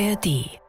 ARD. 0.00 0.60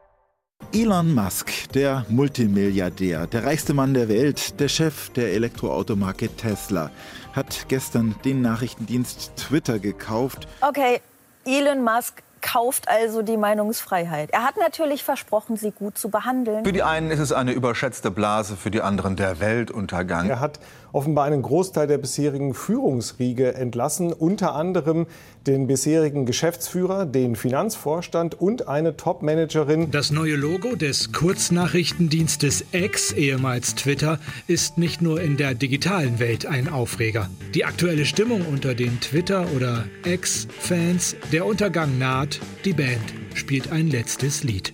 Elon 0.72 1.14
Musk, 1.14 1.52
der 1.72 2.04
Multimilliardär, 2.08 3.28
der 3.28 3.44
reichste 3.44 3.74
Mann 3.74 3.94
der 3.94 4.08
Welt, 4.08 4.58
der 4.58 4.68
Chef 4.68 5.10
der 5.10 5.32
Elektroautomarke 5.32 6.28
Tesla, 6.36 6.90
hat 7.32 7.66
gestern 7.68 8.16
den 8.24 8.42
Nachrichtendienst 8.42 9.36
Twitter 9.36 9.78
gekauft. 9.78 10.48
Okay, 10.62 11.00
Elon 11.44 11.84
Musk 11.84 12.24
kauft 12.40 12.88
also 12.88 13.22
die 13.22 13.36
Meinungsfreiheit. 13.36 14.30
Er 14.32 14.44
hat 14.44 14.56
natürlich 14.56 15.04
versprochen, 15.04 15.56
sie 15.56 15.70
gut 15.70 15.98
zu 15.98 16.08
behandeln. 16.08 16.64
Für 16.64 16.72
die 16.72 16.82
einen 16.82 17.10
ist 17.10 17.20
es 17.20 17.32
eine 17.32 17.52
überschätzte 17.52 18.10
Blase, 18.10 18.56
für 18.56 18.70
die 18.70 18.82
anderen 18.82 19.16
der 19.16 19.40
Weltuntergang. 19.40 20.28
Er 20.28 20.40
hat 20.40 20.60
offenbar 20.92 21.24
einen 21.24 21.42
Großteil 21.42 21.86
der 21.86 21.98
bisherigen 21.98 22.54
Führungsriege 22.54 23.54
entlassen, 23.54 24.12
unter 24.12 24.54
anderem 24.54 25.06
den 25.46 25.66
bisherigen 25.66 26.26
Geschäftsführer, 26.26 27.06
den 27.06 27.36
Finanzvorstand 27.36 28.40
und 28.40 28.68
eine 28.68 28.96
Top-Managerin. 28.96 29.90
Das 29.90 30.10
neue 30.10 30.36
Logo 30.36 30.76
des 30.76 31.12
Kurznachrichtendienstes 31.12 32.64
X, 32.72 33.12
ehemals 33.12 33.74
Twitter, 33.74 34.18
ist 34.46 34.78
nicht 34.78 35.00
nur 35.00 35.20
in 35.20 35.36
der 35.36 35.54
digitalen 35.54 36.18
Welt 36.18 36.46
ein 36.46 36.68
Aufreger. 36.68 37.28
Die 37.54 37.64
aktuelle 37.64 38.04
Stimmung 38.04 38.46
unter 38.46 38.74
den 38.74 39.00
Twitter- 39.00 39.46
oder 39.56 39.84
X-Fans, 40.04 41.16
der 41.32 41.46
Untergang 41.46 41.98
naht, 41.98 42.29
die 42.64 42.72
Band 42.72 43.14
spielt 43.34 43.72
ein 43.72 43.88
letztes 43.88 44.44
Lied. 44.44 44.72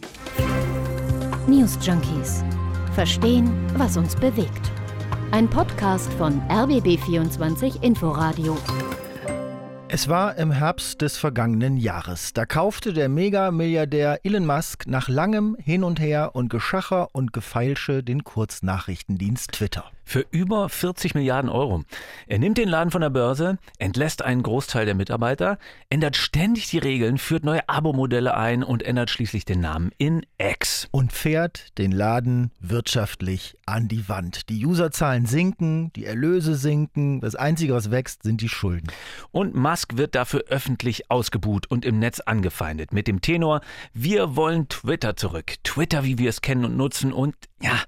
News 1.46 1.78
Junkies. 1.80 2.44
Verstehen, 2.94 3.50
was 3.78 3.96
uns 3.96 4.16
bewegt. 4.16 4.70
Ein 5.30 5.48
Podcast 5.48 6.12
von 6.14 6.40
RBB24 6.48 7.82
Inforadio. 7.82 8.58
Es 9.88 10.08
war 10.08 10.36
im 10.36 10.50
Herbst 10.50 11.00
des 11.00 11.16
vergangenen 11.16 11.76
Jahres. 11.76 12.32
Da 12.32 12.44
kaufte 12.44 12.92
der 12.92 13.08
Mega-Milliardär 13.08 14.20
Elon 14.24 14.44
Musk 14.44 14.86
nach 14.86 15.08
langem 15.08 15.56
Hin 15.58 15.84
und 15.84 16.00
Her 16.00 16.30
und 16.34 16.48
Geschacher 16.48 17.08
und 17.12 17.32
Gefeilsche 17.32 18.02
den 18.02 18.24
Kurznachrichtendienst 18.24 19.52
Twitter 19.52 19.84
für 20.06 20.24
über 20.30 20.70
40 20.70 21.14
Milliarden 21.14 21.50
Euro. 21.50 21.82
Er 22.26 22.38
nimmt 22.38 22.56
den 22.56 22.68
Laden 22.68 22.90
von 22.90 23.02
der 23.02 23.10
Börse, 23.10 23.58
entlässt 23.78 24.22
einen 24.22 24.42
Großteil 24.42 24.86
der 24.86 24.94
Mitarbeiter, 24.94 25.58
ändert 25.90 26.16
ständig 26.16 26.70
die 26.70 26.78
Regeln, 26.78 27.18
führt 27.18 27.44
neue 27.44 27.68
Abo-Modelle 27.68 28.34
ein 28.34 28.62
und 28.62 28.82
ändert 28.82 29.10
schließlich 29.10 29.44
den 29.44 29.60
Namen 29.60 29.90
in 29.98 30.24
X. 30.38 30.88
Und 30.92 31.12
fährt 31.12 31.76
den 31.76 31.90
Laden 31.90 32.52
wirtschaftlich 32.60 33.56
an 33.66 33.88
die 33.88 34.08
Wand. 34.08 34.48
Die 34.48 34.64
Userzahlen 34.64 35.26
sinken, 35.26 35.92
die 35.94 36.06
Erlöse 36.06 36.54
sinken, 36.54 37.20
das 37.20 37.34
Einzige, 37.34 37.74
was 37.74 37.90
wächst, 37.90 38.22
sind 38.22 38.40
die 38.40 38.48
Schulden. 38.48 38.86
Und 39.32 39.56
Musk 39.56 39.96
wird 39.96 40.14
dafür 40.14 40.44
öffentlich 40.48 41.10
ausgebuht 41.10 41.66
und 41.68 41.84
im 41.84 41.98
Netz 41.98 42.20
angefeindet 42.20 42.92
mit 42.92 43.08
dem 43.08 43.20
Tenor, 43.20 43.60
wir 43.92 44.36
wollen 44.36 44.68
Twitter 44.68 45.16
zurück. 45.16 45.54
Twitter, 45.64 46.04
wie 46.04 46.18
wir 46.18 46.30
es 46.30 46.42
kennen 46.42 46.64
und 46.64 46.76
nutzen 46.76 47.12
und 47.12 47.34
ja, 47.62 47.80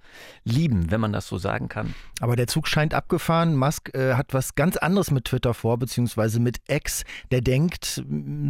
lieben, 0.44 0.90
wenn 0.90 1.00
man 1.00 1.12
das 1.12 1.26
so 1.26 1.36
sagen 1.36 1.68
kann. 1.68 1.94
Aber 2.20 2.36
der 2.36 2.46
Zug 2.46 2.66
scheint 2.68 2.94
abgefahren. 2.94 3.54
Musk 3.54 3.94
äh, 3.94 4.14
hat 4.14 4.32
was 4.32 4.54
ganz 4.54 4.78
anderes 4.78 5.10
mit 5.10 5.26
Twitter 5.26 5.52
vor, 5.52 5.78
beziehungsweise 5.78 6.40
mit 6.40 6.60
X. 6.68 7.04
Der 7.30 7.42
denkt, 7.42 8.02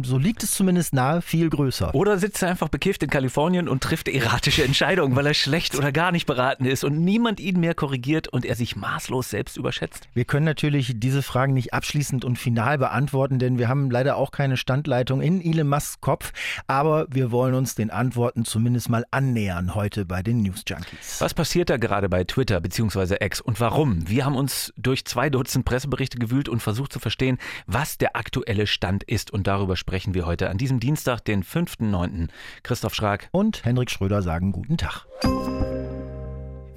so 0.03 0.17
liegt 0.17 0.43
es 0.43 0.51
zumindest 0.51 0.93
nahe, 0.93 1.21
viel 1.21 1.49
größer. 1.49 1.93
Oder 1.93 2.17
sitzt 2.17 2.41
er 2.41 2.49
einfach 2.49 2.69
bekifft 2.69 3.03
in 3.03 3.09
Kalifornien 3.09 3.67
und 3.67 3.83
trifft 3.83 4.07
erratische 4.07 4.63
Entscheidungen, 4.63 5.15
weil 5.17 5.25
er 5.25 5.33
schlecht 5.33 5.75
oder 5.75 5.91
gar 5.91 6.13
nicht 6.13 6.25
beraten 6.25 6.63
ist 6.63 6.85
und 6.85 7.03
niemand 7.03 7.41
ihn 7.41 7.59
mehr 7.59 7.75
korrigiert 7.75 8.29
und 8.29 8.45
er 8.45 8.55
sich 8.55 8.77
maßlos 8.77 9.29
selbst 9.29 9.57
überschätzt? 9.57 10.07
Wir 10.13 10.23
können 10.23 10.45
natürlich 10.45 10.93
diese 10.95 11.21
Fragen 11.21 11.53
nicht 11.53 11.73
abschließend 11.73 12.23
und 12.23 12.39
final 12.39 12.77
beantworten, 12.77 13.39
denn 13.39 13.57
wir 13.57 13.67
haben 13.67 13.91
leider 13.91 14.15
auch 14.15 14.31
keine 14.31 14.55
Standleitung 14.55 15.21
in 15.21 15.41
Elon 15.41 15.67
Musks 15.67 15.99
Kopf. 15.99 16.31
Aber 16.67 17.07
wir 17.09 17.31
wollen 17.31 17.55
uns 17.55 17.75
den 17.75 17.91
Antworten 17.91 18.45
zumindest 18.45 18.89
mal 18.89 19.05
annähern 19.11 19.75
heute 19.75 20.05
bei 20.05 20.23
den 20.23 20.41
News 20.43 20.63
Junkies. 20.65 21.08
Was 21.19 21.33
passiert 21.33 21.69
da 21.69 21.77
gerade 21.77 22.09
bei 22.09 22.23
Twitter 22.23 22.61
bzw. 22.61 23.17
X 23.19 23.41
und 23.41 23.59
warum? 23.59 24.07
Wir 24.07 24.25
haben 24.25 24.35
uns 24.35 24.73
durch 24.77 25.05
zwei 25.05 25.29
Dutzend 25.29 25.65
Presseberichte 25.65 26.19
gewühlt 26.19 26.47
und 26.47 26.61
versucht 26.61 26.93
zu 26.93 26.99
verstehen, 26.99 27.37
was 27.65 27.97
der 27.97 28.15
aktuelle 28.15 28.67
Stand 28.67 29.03
ist. 29.03 29.31
Und 29.31 29.47
darüber 29.47 29.75
sprechen 29.75 30.13
wir 30.13 30.25
heute 30.25 30.49
an 30.49 30.57
diesem 30.57 30.79
Dienstag, 30.79 31.21
den 31.25 31.43
5.9. 31.43 32.29
Christoph 32.63 32.95
Schrag 32.95 33.29
und 33.31 33.65
Henrik 33.65 33.91
Schröder 33.91 34.21
sagen 34.21 34.51
guten 34.51 34.77
Tag 34.77 35.05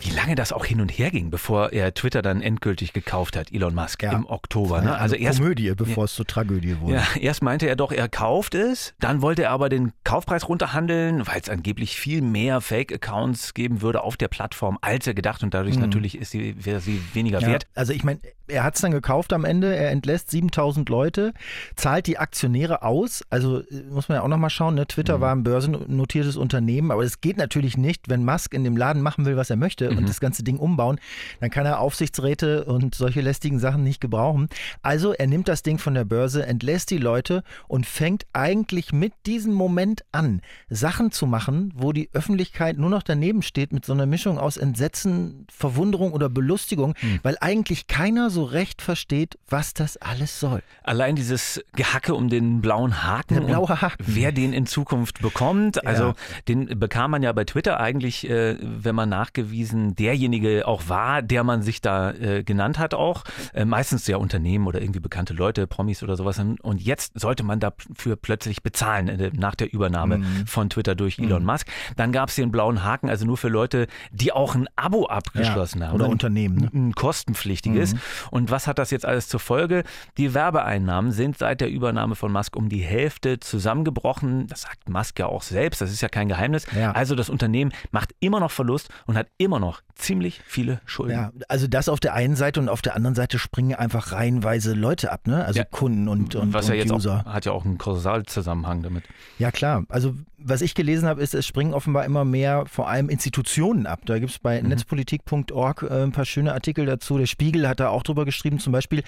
wie 0.04 0.10
lange 0.10 0.34
das 0.34 0.52
auch 0.52 0.64
hin 0.64 0.80
und 0.80 0.90
her 0.90 1.10
ging, 1.10 1.30
bevor 1.30 1.72
er 1.72 1.94
Twitter 1.94 2.22
dann 2.22 2.42
endgültig 2.42 2.92
gekauft 2.92 3.36
hat, 3.36 3.52
Elon 3.52 3.74
Musk, 3.74 4.02
ja. 4.02 4.12
im 4.12 4.26
Oktober. 4.26 4.80
Ne? 4.80 4.96
Also 4.96 5.14
erst, 5.14 5.38
Komödie, 5.38 5.72
bevor 5.76 6.02
ja, 6.02 6.04
es 6.04 6.14
zur 6.14 6.26
Tragödie 6.26 6.80
wurde. 6.80 6.96
Ja, 6.96 7.06
erst 7.20 7.42
meinte 7.42 7.66
er 7.68 7.76
doch, 7.76 7.92
er 7.92 8.08
kauft 8.08 8.54
es, 8.54 8.94
dann 9.00 9.22
wollte 9.22 9.44
er 9.44 9.50
aber 9.50 9.68
den 9.68 9.92
Kaufpreis 10.04 10.48
runterhandeln, 10.48 11.26
weil 11.26 11.40
es 11.40 11.48
angeblich 11.48 11.96
viel 11.96 12.22
mehr 12.22 12.60
Fake-Accounts 12.60 13.54
geben 13.54 13.82
würde 13.82 14.02
auf 14.02 14.16
der 14.16 14.28
Plattform, 14.28 14.78
als 14.80 15.06
er 15.06 15.14
gedacht 15.14 15.42
und 15.42 15.54
dadurch 15.54 15.76
mhm. 15.76 15.82
natürlich 15.82 16.18
ist 16.18 16.30
sie, 16.30 16.56
sie 16.58 17.02
weniger 17.12 17.40
ja, 17.40 17.48
wert. 17.48 17.66
Also 17.74 17.92
ich 17.92 18.04
meine, 18.04 18.20
er 18.48 18.64
hat 18.64 18.74
es 18.74 18.80
dann 18.80 18.92
gekauft 18.92 19.32
am 19.32 19.44
Ende, 19.44 19.74
er 19.74 19.90
entlässt 19.90 20.30
7000 20.30 20.88
Leute, 20.88 21.32
zahlt 21.76 22.06
die 22.06 22.18
Aktionäre 22.18 22.82
aus, 22.82 23.22
also 23.30 23.60
äh, 23.60 23.82
muss 23.90 24.08
man 24.08 24.16
ja 24.16 24.22
auch 24.22 24.28
nochmal 24.28 24.50
schauen, 24.50 24.74
ne? 24.74 24.86
Twitter 24.86 25.18
mhm. 25.18 25.20
war 25.22 25.34
ein 25.34 25.42
börsennotiertes 25.42 26.36
Unternehmen, 26.36 26.90
aber 26.90 27.04
es 27.04 27.20
geht 27.20 27.36
natürlich 27.36 27.76
nicht, 27.76 28.08
wenn 28.08 28.24
Musk 28.24 28.52
in 28.54 28.64
dem 28.64 28.76
Laden 28.76 29.02
machen 29.02 29.24
will, 29.24 29.36
was 29.36 29.50
er 29.50 29.56
möchte 29.56 29.91
mhm. 29.92 29.98
und 29.98 30.08
das 30.08 30.20
ganze 30.20 30.42
Ding 30.42 30.58
umbauen, 30.58 30.98
dann 31.40 31.50
kann 31.50 31.66
er 31.66 31.80
Aufsichtsräte 31.80 32.64
und 32.64 32.94
solche 32.94 33.20
lästigen 33.20 33.58
Sachen 33.58 33.82
nicht 33.82 34.00
gebrauchen. 34.00 34.48
Also 34.82 35.12
er 35.12 35.26
nimmt 35.26 35.48
das 35.48 35.62
Ding 35.62 35.78
von 35.78 35.94
der 35.94 36.04
Börse, 36.04 36.46
entlässt 36.46 36.90
die 36.90 36.98
Leute 36.98 37.42
und 37.68 37.86
fängt 37.86 38.26
eigentlich 38.32 38.92
mit 38.92 39.12
diesem 39.26 39.52
Moment 39.52 40.04
an, 40.12 40.40
Sachen 40.68 41.12
zu 41.12 41.26
machen, 41.26 41.72
wo 41.74 41.92
die 41.92 42.10
Öffentlichkeit 42.12 42.78
nur 42.78 42.90
noch 42.90 43.02
daneben 43.02 43.42
steht 43.42 43.72
mit 43.72 43.84
so 43.84 43.92
einer 43.92 44.06
Mischung 44.06 44.38
aus 44.38 44.56
Entsetzen, 44.56 45.46
Verwunderung 45.50 46.12
oder 46.12 46.28
Belustigung, 46.28 46.94
mhm. 47.00 47.20
weil 47.22 47.36
eigentlich 47.40 47.86
keiner 47.86 48.30
so 48.30 48.44
recht 48.44 48.82
versteht, 48.82 49.38
was 49.48 49.74
das 49.74 49.96
alles 49.96 50.40
soll. 50.40 50.62
Allein 50.82 51.16
dieses 51.16 51.62
Gehacke 51.74 52.14
um 52.14 52.28
den 52.28 52.60
blauen 52.60 53.02
Haken, 53.04 53.34
der 53.34 53.40
blaue 53.42 53.80
Haken. 53.80 54.04
wer 54.06 54.32
den 54.32 54.52
in 54.52 54.66
Zukunft 54.66 55.20
bekommt, 55.20 55.86
also 55.86 56.08
ja. 56.08 56.14
den 56.48 56.78
bekam 56.78 57.10
man 57.10 57.22
ja 57.22 57.32
bei 57.32 57.44
Twitter 57.44 57.80
eigentlich, 57.80 58.28
äh, 58.28 58.56
wenn 58.60 58.94
man 58.94 59.08
nachgewiesen 59.08 59.81
derjenige 59.90 60.66
auch 60.66 60.88
war, 60.88 61.22
der 61.22 61.44
man 61.44 61.62
sich 61.62 61.80
da 61.80 62.12
äh, 62.12 62.42
genannt 62.42 62.78
hat 62.78 62.94
auch, 62.94 63.24
äh, 63.54 63.64
meistens 63.64 64.06
ja 64.06 64.16
Unternehmen 64.16 64.66
oder 64.66 64.80
irgendwie 64.80 65.00
bekannte 65.00 65.34
Leute, 65.34 65.66
Promis 65.66 66.02
oder 66.02 66.16
sowas 66.16 66.40
und 66.62 66.80
jetzt 66.80 67.18
sollte 67.18 67.42
man 67.42 67.60
dafür 67.60 68.16
plötzlich 68.16 68.62
bezahlen 68.62 69.08
äh, 69.08 69.30
nach 69.34 69.54
der 69.54 69.72
Übernahme 69.72 70.18
mhm. 70.18 70.46
von 70.46 70.70
Twitter 70.70 70.94
durch 70.94 71.18
Elon 71.18 71.42
mhm. 71.42 71.46
Musk. 71.46 71.68
Dann 71.96 72.12
gab 72.12 72.28
es 72.28 72.36
den 72.36 72.50
blauen 72.50 72.82
Haken, 72.82 73.08
also 73.08 73.26
nur 73.26 73.36
für 73.36 73.48
Leute, 73.48 73.86
die 74.10 74.32
auch 74.32 74.54
ein 74.54 74.68
Abo 74.76 75.06
abgeschlossen 75.06 75.80
ja. 75.80 75.88
haben. 75.88 75.94
Oder 75.94 76.08
Unternehmen. 76.08 76.56
Ne? 76.56 76.70
Ein 76.72 76.94
kostenpflichtiges. 76.94 77.94
Mhm. 77.94 78.00
Und 78.30 78.50
was 78.50 78.66
hat 78.66 78.78
das 78.78 78.90
jetzt 78.90 79.04
alles 79.04 79.28
zur 79.28 79.40
Folge? 79.40 79.84
Die 80.16 80.34
Werbeeinnahmen 80.34 81.12
sind 81.12 81.38
seit 81.38 81.60
der 81.60 81.70
Übernahme 81.70 82.14
von 82.14 82.32
Musk 82.32 82.56
um 82.56 82.68
die 82.68 82.82
Hälfte 82.82 83.40
zusammengebrochen. 83.40 84.46
Das 84.46 84.62
sagt 84.62 84.88
Musk 84.88 85.18
ja 85.18 85.26
auch 85.26 85.42
selbst, 85.42 85.80
das 85.80 85.92
ist 85.92 86.00
ja 86.00 86.08
kein 86.08 86.28
Geheimnis. 86.28 86.66
Ja. 86.76 86.92
Also 86.92 87.14
das 87.14 87.30
Unternehmen 87.30 87.72
macht 87.90 88.14
immer 88.20 88.40
noch 88.40 88.50
Verlust 88.50 88.88
und 89.06 89.16
hat 89.16 89.28
immer 89.38 89.58
noch 89.58 89.61
ziemlich 89.94 90.40
viele 90.44 90.80
Schulden. 90.84 91.12
Ja, 91.12 91.32
also 91.48 91.66
das 91.66 91.88
auf 91.88 92.00
der 92.00 92.14
einen 92.14 92.36
Seite 92.36 92.60
und 92.60 92.68
auf 92.68 92.82
der 92.82 92.96
anderen 92.96 93.14
Seite 93.14 93.38
springen 93.38 93.74
einfach 93.74 94.12
reihenweise 94.12 94.74
Leute 94.74 95.12
ab, 95.12 95.26
ne? 95.26 95.44
Also 95.44 95.60
ja. 95.60 95.64
Kunden 95.64 96.08
und, 96.08 96.34
und, 96.34 96.52
was 96.52 96.68
ja 96.68 96.74
und 96.74 96.80
jetzt 96.80 96.92
User. 96.92 97.24
Auch, 97.26 97.32
hat 97.32 97.44
ja 97.44 97.52
auch 97.52 97.64
einen 97.64 97.78
Kausalzusammenhang 97.78 98.82
damit. 98.82 99.04
Ja 99.38 99.50
klar, 99.50 99.84
also 99.88 100.14
was 100.44 100.60
ich 100.60 100.74
gelesen 100.74 101.08
habe, 101.08 101.22
ist, 101.22 101.34
es 101.34 101.46
springen 101.46 101.74
offenbar 101.74 102.04
immer 102.04 102.24
mehr 102.24 102.64
vor 102.66 102.88
allem 102.88 103.08
Institutionen 103.08 103.86
ab. 103.86 104.00
Da 104.06 104.18
gibt 104.18 104.32
es 104.32 104.38
bei 104.38 104.60
mhm. 104.62 104.68
netzpolitik.org 104.68 105.82
äh, 105.82 106.02
ein 106.02 106.12
paar 106.12 106.24
schöne 106.24 106.52
Artikel 106.52 106.86
dazu. 106.86 107.18
Der 107.18 107.26
Spiegel 107.26 107.68
hat 107.68 107.80
da 107.80 107.88
auch 107.88 108.02
drüber 108.02 108.24
geschrieben, 108.24 108.58
zum 108.58 108.72
Beispiel 108.72 109.02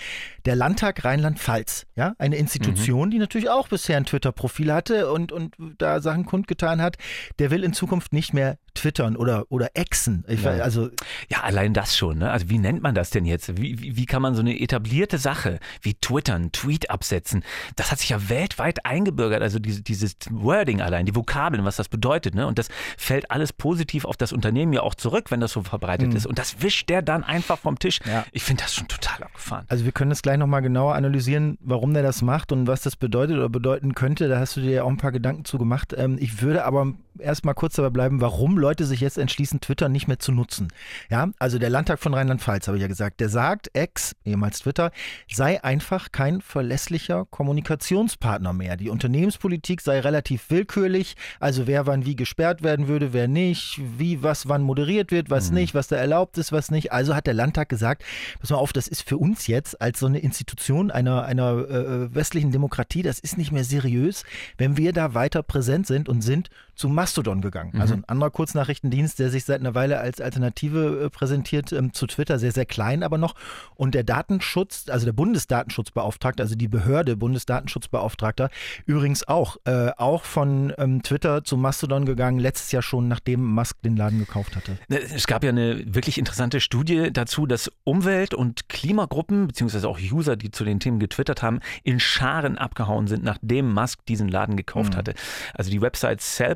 der 0.45 0.56
Landtag 0.56 1.05
Rheinland-Pfalz. 1.05 1.87
Ja, 1.97 2.15
eine 2.19 2.37
Institution, 2.37 3.09
mhm. 3.09 3.11
die 3.12 3.19
natürlich 3.19 3.50
auch 3.50 3.69
bisher 3.69 3.97
ein 3.97 4.06
Twitter-Profil 4.06 4.72
hatte 4.72 5.10
und, 5.13 5.33
und 5.33 5.54
da 5.78 6.01
Sachen 6.01 6.27
kundgetan 6.27 6.81
hat. 6.81 6.97
Der 7.39 7.51
will 7.51 7.65
in 7.65 7.72
Zukunft 7.72 8.13
nicht 8.13 8.34
mehr 8.34 8.59
twittern 8.75 9.16
oder, 9.16 9.45
oder 9.51 9.71
exen. 9.75 10.25
Ja. 10.28 10.51
Also, 10.51 10.91
ja, 11.28 11.42
allein 11.42 11.72
das 11.75 11.97
schon. 11.97 12.19
Ne? 12.19 12.30
Also 12.30 12.51
wie 12.51 12.59
nennt 12.59 12.83
man 12.83 12.95
das 12.95 13.10
denn 13.10 13.25
jetzt? 13.25 13.57
Wie, 13.57 13.80
wie, 13.80 13.97
wie 13.97 14.07
kann 14.07 14.21
man 14.21 14.34
so 14.34 14.41
eine 14.41 14.59
etablierte 14.59 15.19
Sache 15.19 15.60
wie 15.80 15.95
twittern, 15.95 16.51
Tweet 16.53 16.91
absetzen, 16.91 17.45
das 17.77 17.91
hat 17.91 18.01
sich 18.01 18.10
ja 18.10 18.28
weltweit 18.28 18.84
eingebürgert. 18.84 19.42
Also 19.42 19.59
diese, 19.59 19.83
dieses 19.83 20.16
Wording 20.30 20.80
allein, 20.80 21.07
die 21.07 21.15
Vokabeln, 21.24 21.65
was 21.65 21.76
das 21.76 21.88
bedeutet. 21.88 22.34
Ne? 22.34 22.47
Und 22.47 22.59
das 22.59 22.68
fällt 22.97 23.30
alles 23.30 23.53
positiv 23.53 24.04
auf 24.04 24.16
das 24.16 24.32
Unternehmen 24.32 24.72
ja 24.72 24.82
auch 24.82 24.94
zurück, 24.94 25.30
wenn 25.30 25.41
das 25.41 25.53
so 25.53 25.62
verbreitet 25.62 26.10
mhm. 26.10 26.16
ist. 26.16 26.26
Und 26.26 26.38
das 26.38 26.62
wischt 26.62 26.88
der 26.88 27.03
dann 27.03 27.24
einfach 27.24 27.59
vom 27.59 27.78
Tisch. 27.78 28.00
Ja. 28.06 28.24
Ich 28.32 28.44
finde 28.44 28.62
das 28.62 28.74
schon 28.74 28.88
total 28.88 29.24
abgefahren. 29.24 29.65
Also 29.68 29.84
wir 29.84 29.92
können 29.92 30.10
das 30.10 30.22
gleich 30.22 30.36
nochmal 30.36 30.62
genauer 30.62 30.94
analysieren, 30.94 31.59
warum 31.60 31.94
der 31.94 32.03
das 32.03 32.22
macht 32.22 32.53
und 32.53 32.66
was 32.66 32.82
das 32.82 32.97
bedeutet 32.97 33.36
oder 33.36 33.48
bedeuten 33.48 33.94
könnte. 33.94 34.28
Da 34.28 34.38
hast 34.38 34.56
du 34.56 34.60
dir 34.60 34.71
ja 34.71 34.82
auch 34.84 34.91
ein 34.91 34.98
paar 34.98 35.12
Gedanken 35.12 35.44
zu 35.44 35.59
gemacht. 35.59 35.94
Ähm, 35.97 36.16
ich 36.21 36.42
würde 36.42 36.65
aber 36.65 36.92
erstmal 37.19 37.55
kurz 37.55 37.77
dabei 37.77 37.91
bleiben, 37.91 38.21
warum 38.21 38.59
Leute 38.59 38.84
sich 38.84 39.01
jetzt 39.01 39.19
entschließen, 39.19 39.61
Twitter 39.61 39.89
nicht 39.89 40.09
mehr 40.09 40.19
zu 40.19 40.33
nutzen. 40.33 40.69
Ja, 41.11 41.28
also 41.39 41.59
der 41.59 41.71
Landtag 41.71 41.99
von 41.99 42.15
Rheinland-Pfalz, 42.15 42.66
habe 42.66 42.77
ich 42.77 42.83
ja 42.83 42.89
gesagt, 42.89 43.21
der 43.21 43.28
sagt, 43.28 43.71
ex, 43.75 44.15
ehemals 44.25 44.61
Twitter, 44.61 44.91
sei 45.31 45.63
einfach 45.63 46.13
kein 46.13 46.41
verlässlicher 46.41 47.27
Kommunikationspartner 47.27 48.53
mehr. 48.53 48.77
Die 48.77 48.91
Unternehmenspolitik 48.91 49.81
sei 49.81 50.01
relativ 50.01 50.51
willkürlich, 50.51 51.16
also 51.41 51.66
wer 51.66 51.87
wann 51.87 52.05
wie 52.05 52.16
gesperrt 52.16 52.63
werden 52.63 52.89
würde, 52.89 53.13
wer 53.13 53.28
nicht, 53.28 53.81
wie 53.99 54.22
was 54.22 54.49
wann 54.49 54.63
moderiert 54.63 55.11
wird, 55.11 55.31
was 55.31 55.49
mhm. 55.51 55.57
nicht, 55.57 55.75
was 55.75 55.89
da 55.89 55.97
erlaubt 55.97 56.39
ist, 56.39 56.53
was 56.53 56.71
nicht. 56.71 56.93
Also 56.93 57.15
hat 57.15 57.27
der 57.27 57.34
Landtag 57.34 57.69
gesagt, 57.69 58.05
pass 58.41 58.51
mal 58.51 58.57
auf, 58.57 58.72
das 58.72 58.89
ist 58.89 59.09
für 59.09 59.19
uns 59.19 59.47
jetzt 59.47 59.81
als 59.81 60.01
so 60.01 60.07
eine 60.07 60.19
Institution 60.19 60.91
einer, 60.91 61.25
einer 61.25 61.69
äh, 61.69 62.15
westlichen 62.15 62.53
Demokratie, 62.53 63.03
das 63.03 63.19
ist 63.19 63.39
nicht 63.39 63.53
mehr 63.53 63.65
seriös, 63.65 64.25
wenn 64.59 64.77
wir 64.77 64.93
da 64.93 65.15
weiter 65.15 65.43
präsent 65.43 65.87
sind 65.87 66.09
und 66.09 66.22
sind 66.22 66.51
zu 66.75 66.89
Mastodon 67.04 67.42
gegangen. 67.42 67.72
Mhm. 67.74 67.80
Also 67.83 67.95
ein 67.95 68.04
anderer 68.06 68.30
Kurznachrichtendienst, 68.30 69.18
der 69.18 69.28
sich 69.28 69.45
seit 69.45 69.60
einer 69.60 69.74
Weile 69.74 70.01
als 70.01 70.22
Alternative 70.22 71.04
äh, 71.04 71.10
präsentiert 71.10 71.71
ähm, 71.71 71.92
zu 71.92 72.06
Twitter, 72.06 72.39
sehr, 72.39 72.53
sehr 72.53 72.65
klein 72.65 73.03
aber 73.03 73.18
noch. 73.18 73.34
Und 73.74 73.95
der 73.95 74.04
Datenschutz, 74.04 74.86
also 74.89 75.04
der 75.04 75.12
Bundesdatenschutzbeauftragte, 75.12 76.42
also 76.42 76.54
die 76.54 76.66
Behörde 76.66 77.16
Bundesdatenschutzbeauftragter, 77.16 78.48
übrigens 78.86 79.28
auch, 79.28 79.59
äh, 79.66 79.91
auch 79.98 80.24
von 80.24 80.72
ähm, 80.78 81.03
Twitter 81.03 81.45
zu 81.45 81.59
Mastodon 81.59 82.06
gegangen, 82.06 82.39
letztes 82.39 82.72
Jahr 82.72 82.80
schon, 82.80 83.06
nachdem 83.06 83.45
Musk 83.45 83.83
den 83.83 83.98
Laden 83.98 84.18
gekauft 84.18 84.56
hatte. 84.56 84.78
Ne, 84.89 84.98
es 85.01 85.27
gab 85.27 85.45
ja 85.45 85.51
eine 85.51 85.95
wirklich 85.95 86.16
interessante 86.16 86.62
Studie 86.62 87.10
dazu, 87.12 87.45
dass 87.45 87.71
Umwelt- 87.84 88.33
und 88.33 88.71
Klimagruppen, 88.71 89.47
beziehungsweise 89.47 89.91
auch 89.91 89.98
User, 90.01 90.36
die 90.36 90.51
zu 90.51 90.65
den 90.65 90.80
Themen 90.80 91.01
getwittert 91.01 91.42
haben, 91.42 91.60
in 91.83 92.01
Scharen 92.01 92.56
abgehauen 92.56 93.09
sind, 93.09 93.24
nachdem 93.24 93.74
Musk 93.74 94.06
diesen 94.06 94.28
Laden 94.28 94.56
gekauft 94.56 94.95
mhm. 94.95 94.97
hatte. 94.97 95.15
Also 95.53 95.71
die 95.71 95.83
Website 95.83 96.22
Cell 96.22 96.54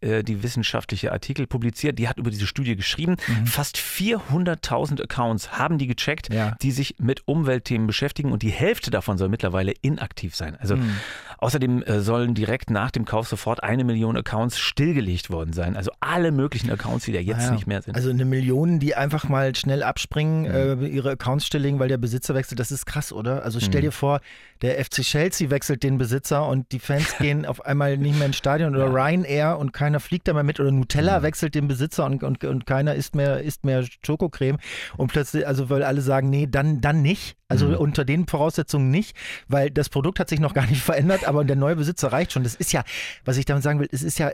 Äh, 0.00 0.22
die 0.22 0.42
wissenschaftliche 0.42 1.12
Artikel 1.12 1.46
publiziert, 1.46 1.98
die 1.98 2.08
hat 2.08 2.18
über 2.18 2.30
diese 2.30 2.46
Studie 2.46 2.76
geschrieben. 2.76 3.16
Mhm. 3.26 3.46
Fast 3.46 3.76
400.000 3.76 5.02
Accounts 5.02 5.52
haben 5.52 5.78
die 5.78 5.86
gecheckt, 5.86 6.32
ja. 6.32 6.56
die 6.62 6.72
sich 6.72 6.96
mit 6.98 7.26
Umweltthemen 7.26 7.86
beschäftigen 7.86 8.32
und 8.32 8.42
die 8.42 8.50
Hälfte 8.50 8.90
davon 8.90 9.18
soll 9.18 9.28
mittlerweile 9.28 9.72
inaktiv 9.82 10.36
sein. 10.36 10.56
Also 10.56 10.76
mhm. 10.76 10.96
Außerdem 11.38 11.82
äh, 11.82 12.00
sollen 12.00 12.34
direkt 12.34 12.70
nach 12.70 12.90
dem 12.90 13.04
Kauf 13.04 13.28
sofort 13.28 13.62
eine 13.62 13.84
Million 13.84 14.16
Accounts 14.16 14.58
stillgelegt 14.58 15.30
worden 15.30 15.52
sein. 15.52 15.76
Also 15.76 15.90
alle 16.00 16.32
möglichen 16.32 16.70
Accounts, 16.70 17.04
die 17.04 17.12
da 17.12 17.20
jetzt 17.20 17.46
ja. 17.46 17.52
nicht 17.52 17.66
mehr 17.66 17.80
sind. 17.82 17.94
Also 17.94 18.10
eine 18.10 18.24
Million, 18.24 18.78
die 18.78 18.94
einfach 18.94 19.28
mal 19.28 19.54
schnell 19.54 19.82
abspringen, 19.82 20.42
mhm. 20.42 20.84
äh, 20.84 20.88
ihre 20.88 21.10
Accounts 21.10 21.46
stilllegen, 21.46 21.78
weil 21.78 21.88
der 21.88 21.98
Besitzer 21.98 22.34
wechselt, 22.34 22.60
das 22.60 22.70
ist 22.70 22.86
krass, 22.86 23.12
oder? 23.12 23.44
Also 23.44 23.60
stell 23.60 23.80
mhm. 23.80 23.86
dir 23.86 23.92
vor, 23.92 24.20
der 24.62 24.84
FC 24.84 25.02
Chelsea 25.02 25.50
wechselt 25.50 25.82
den 25.82 25.98
Besitzer 25.98 26.46
und 26.46 26.72
die 26.72 26.80
Fans 26.80 27.16
gehen 27.18 27.46
auf 27.46 27.64
einmal 27.64 27.96
nicht 27.96 28.18
mehr 28.18 28.26
ins 28.26 28.36
Stadion 28.36 28.74
oder 28.74 28.86
ja. 28.86 28.92
Ryanair 28.92 29.58
und 29.58 29.72
keiner 29.72 30.00
fliegt 30.00 30.28
da 30.28 30.34
mehr 30.34 30.42
mit 30.42 30.58
oder 30.58 30.72
Nutella 30.72 31.20
mhm. 31.20 31.22
wechselt 31.22 31.54
den 31.54 31.68
Besitzer 31.68 32.04
und, 32.04 32.22
und, 32.22 32.44
und 32.44 32.66
keiner 32.66 32.94
isst 32.94 33.14
mehr, 33.14 33.42
isst 33.42 33.64
mehr 33.64 33.84
Schokocreme 34.04 34.58
und 34.96 35.12
plötzlich, 35.12 35.46
also 35.46 35.70
weil 35.70 35.82
alle 35.84 36.00
sagen, 36.00 36.30
nee, 36.30 36.46
dann, 36.50 36.80
dann 36.80 37.02
nicht. 37.02 37.37
Also 37.48 37.66
mhm. 37.66 37.76
unter 37.76 38.04
den 38.04 38.26
Voraussetzungen 38.26 38.90
nicht, 38.90 39.16
weil 39.48 39.70
das 39.70 39.88
Produkt 39.88 40.20
hat 40.20 40.28
sich 40.28 40.38
noch 40.40 40.54
gar 40.54 40.66
nicht 40.66 40.82
verändert, 40.84 41.24
aber 41.26 41.44
der 41.44 41.56
neue 41.56 41.76
Besitzer 41.76 42.12
reicht 42.12 42.32
schon. 42.32 42.44
Das 42.44 42.54
ist 42.54 42.72
ja, 42.72 42.84
was 43.24 43.38
ich 43.38 43.46
damit 43.46 43.62
sagen 43.62 43.80
will, 43.80 43.88
es 43.90 44.02
ist 44.02 44.18
ja 44.18 44.30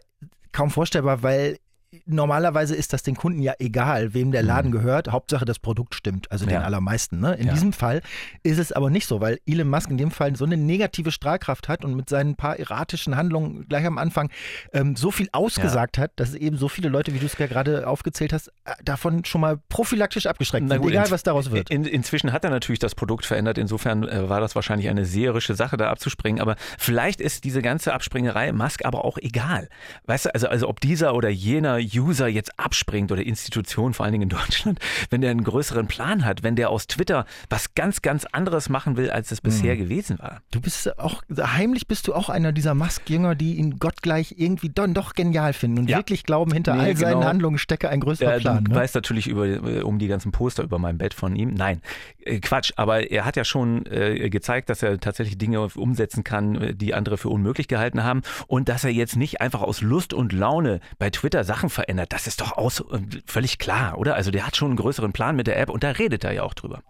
kaum 0.52 0.70
vorstellbar, 0.70 1.22
weil 1.22 1.58
normalerweise 2.06 2.74
ist 2.74 2.92
das 2.92 3.02
den 3.02 3.16
Kunden 3.16 3.40
ja 3.42 3.54
egal, 3.58 4.14
wem 4.14 4.32
der 4.32 4.42
Laden 4.42 4.70
mhm. 4.70 4.76
gehört. 4.76 5.08
Hauptsache 5.08 5.44
das 5.44 5.58
Produkt 5.58 5.94
stimmt, 5.94 6.30
also 6.30 6.44
ja. 6.44 6.52
den 6.52 6.62
allermeisten. 6.62 7.20
Ne? 7.20 7.34
In 7.34 7.46
ja. 7.46 7.52
diesem 7.52 7.72
Fall 7.72 8.02
ist 8.42 8.58
es 8.58 8.72
aber 8.72 8.90
nicht 8.90 9.06
so, 9.06 9.20
weil 9.20 9.38
Elon 9.46 9.68
Musk 9.68 9.90
in 9.90 9.96
dem 9.96 10.10
Fall 10.10 10.36
so 10.36 10.44
eine 10.44 10.56
negative 10.56 11.10
Strahlkraft 11.10 11.68
hat 11.68 11.84
und 11.84 11.94
mit 11.94 12.08
seinen 12.08 12.36
paar 12.36 12.58
erratischen 12.58 13.16
Handlungen 13.16 13.66
gleich 13.68 13.86
am 13.86 13.98
Anfang 13.98 14.30
ähm, 14.72 14.96
so 14.96 15.10
viel 15.10 15.28
ausgesagt 15.32 15.96
ja. 15.96 16.04
hat, 16.04 16.12
dass 16.16 16.34
eben 16.34 16.56
so 16.56 16.68
viele 16.68 16.88
Leute, 16.88 17.14
wie 17.14 17.18
du 17.18 17.26
es 17.26 17.38
ja 17.38 17.46
gerade 17.46 17.86
aufgezählt 17.86 18.32
hast, 18.32 18.48
äh, 18.64 18.72
davon 18.84 19.24
schon 19.24 19.40
mal 19.40 19.58
prophylaktisch 19.68 20.26
abgeschreckt 20.26 20.68
sind, 20.68 20.84
egal 20.84 21.10
was 21.10 21.22
daraus 21.22 21.50
wird. 21.50 21.70
In, 21.70 21.84
inzwischen 21.84 22.32
hat 22.32 22.44
er 22.44 22.50
natürlich 22.50 22.78
das 22.78 22.94
Produkt 22.94 23.26
verändert, 23.26 23.58
insofern 23.58 24.06
äh, 24.06 24.28
war 24.28 24.40
das 24.40 24.54
wahrscheinlich 24.54 24.88
eine 24.88 25.04
seherische 25.04 25.54
Sache, 25.54 25.76
da 25.76 25.90
abzuspringen, 25.90 26.40
aber 26.40 26.56
vielleicht 26.78 27.20
ist 27.20 27.44
diese 27.44 27.62
ganze 27.62 27.94
Abspringerei 27.94 28.52
Musk 28.52 28.84
aber 28.84 29.04
auch 29.04 29.18
egal. 29.18 29.68
Weißt 30.06 30.26
du, 30.26 30.34
also, 30.34 30.48
also 30.48 30.68
ob 30.68 30.80
dieser 30.80 31.14
oder 31.14 31.28
jener 31.28 31.78
User 31.94 32.28
jetzt 32.28 32.58
abspringt 32.58 33.12
oder 33.12 33.22
Institution, 33.22 33.94
vor 33.94 34.04
allen 34.04 34.12
Dingen 34.12 34.22
in 34.24 34.28
Deutschland, 34.40 34.78
wenn 35.10 35.20
der 35.20 35.30
einen 35.30 35.44
größeren 35.44 35.86
Plan 35.86 36.24
hat, 36.24 36.42
wenn 36.42 36.56
der 36.56 36.70
aus 36.70 36.86
Twitter 36.86 37.26
was 37.50 37.74
ganz, 37.74 38.02
ganz 38.02 38.24
anderes 38.24 38.68
machen 38.68 38.96
will, 38.96 39.10
als 39.10 39.30
es 39.30 39.40
bisher 39.40 39.74
mhm. 39.74 39.78
gewesen 39.78 40.18
war. 40.18 40.42
Du 40.50 40.60
bist 40.60 40.98
auch, 40.98 41.22
heimlich 41.38 41.86
bist 41.86 42.08
du 42.08 42.14
auch 42.14 42.28
einer 42.28 42.52
dieser 42.52 42.74
Musk-Jünger, 42.74 43.34
die 43.34 43.54
ihn 43.54 43.78
gottgleich 43.78 44.34
irgendwie 44.36 44.70
dann 44.70 44.94
doch 44.94 45.14
genial 45.14 45.52
finden 45.52 45.78
und 45.80 45.90
ja. 45.90 45.98
wirklich 45.98 46.24
glauben, 46.24 46.52
hinter 46.52 46.74
nee, 46.74 46.80
all 46.80 46.96
seinen 46.96 47.14
genau. 47.14 47.26
Handlungen 47.26 47.58
stecke 47.58 47.88
ein 47.88 48.00
größerer 48.00 48.34
ja, 48.34 48.38
Plan. 48.38 48.64
Du 48.64 48.72
ne? 48.72 48.76
weißt 48.76 48.94
natürlich 48.94 49.26
über, 49.26 49.46
äh, 49.46 49.82
um 49.82 49.98
die 49.98 50.08
ganzen 50.08 50.32
Poster 50.32 50.62
über 50.62 50.78
meinem 50.78 50.98
Bett 50.98 51.14
von 51.14 51.36
ihm. 51.36 51.54
Nein, 51.54 51.80
äh, 52.20 52.40
Quatsch, 52.40 52.72
aber 52.76 53.10
er 53.10 53.24
hat 53.24 53.36
ja 53.36 53.44
schon 53.44 53.86
äh, 53.86 54.30
gezeigt, 54.30 54.68
dass 54.68 54.82
er 54.82 54.98
tatsächlich 55.00 55.38
Dinge 55.38 55.60
umsetzen 55.60 56.24
kann, 56.24 56.54
äh, 56.56 56.74
die 56.74 56.94
andere 56.94 57.16
für 57.18 57.28
unmöglich 57.28 57.68
gehalten 57.68 58.02
haben 58.02 58.22
und 58.46 58.68
dass 58.68 58.84
er 58.84 58.90
jetzt 58.90 59.16
nicht 59.16 59.40
einfach 59.40 59.62
aus 59.62 59.80
Lust 59.80 60.14
und 60.14 60.32
Laune 60.32 60.80
bei 60.98 61.10
Twitter 61.10 61.44
Sachen 61.44 61.70
verändert, 61.70 61.83
das 62.08 62.26
ist 62.26 62.40
doch 62.40 62.52
aus, 62.52 62.80
äh, 62.80 63.00
völlig 63.26 63.58
klar, 63.58 63.98
oder? 63.98 64.14
Also 64.14 64.30
der 64.30 64.46
hat 64.46 64.56
schon 64.56 64.68
einen 64.68 64.76
größeren 64.76 65.12
Plan 65.12 65.36
mit 65.36 65.46
der 65.46 65.58
App 65.58 65.70
und 65.70 65.84
da 65.84 65.90
redet 65.90 66.24
er 66.24 66.32
ja 66.32 66.42
auch 66.42 66.54
drüber. 66.54 66.82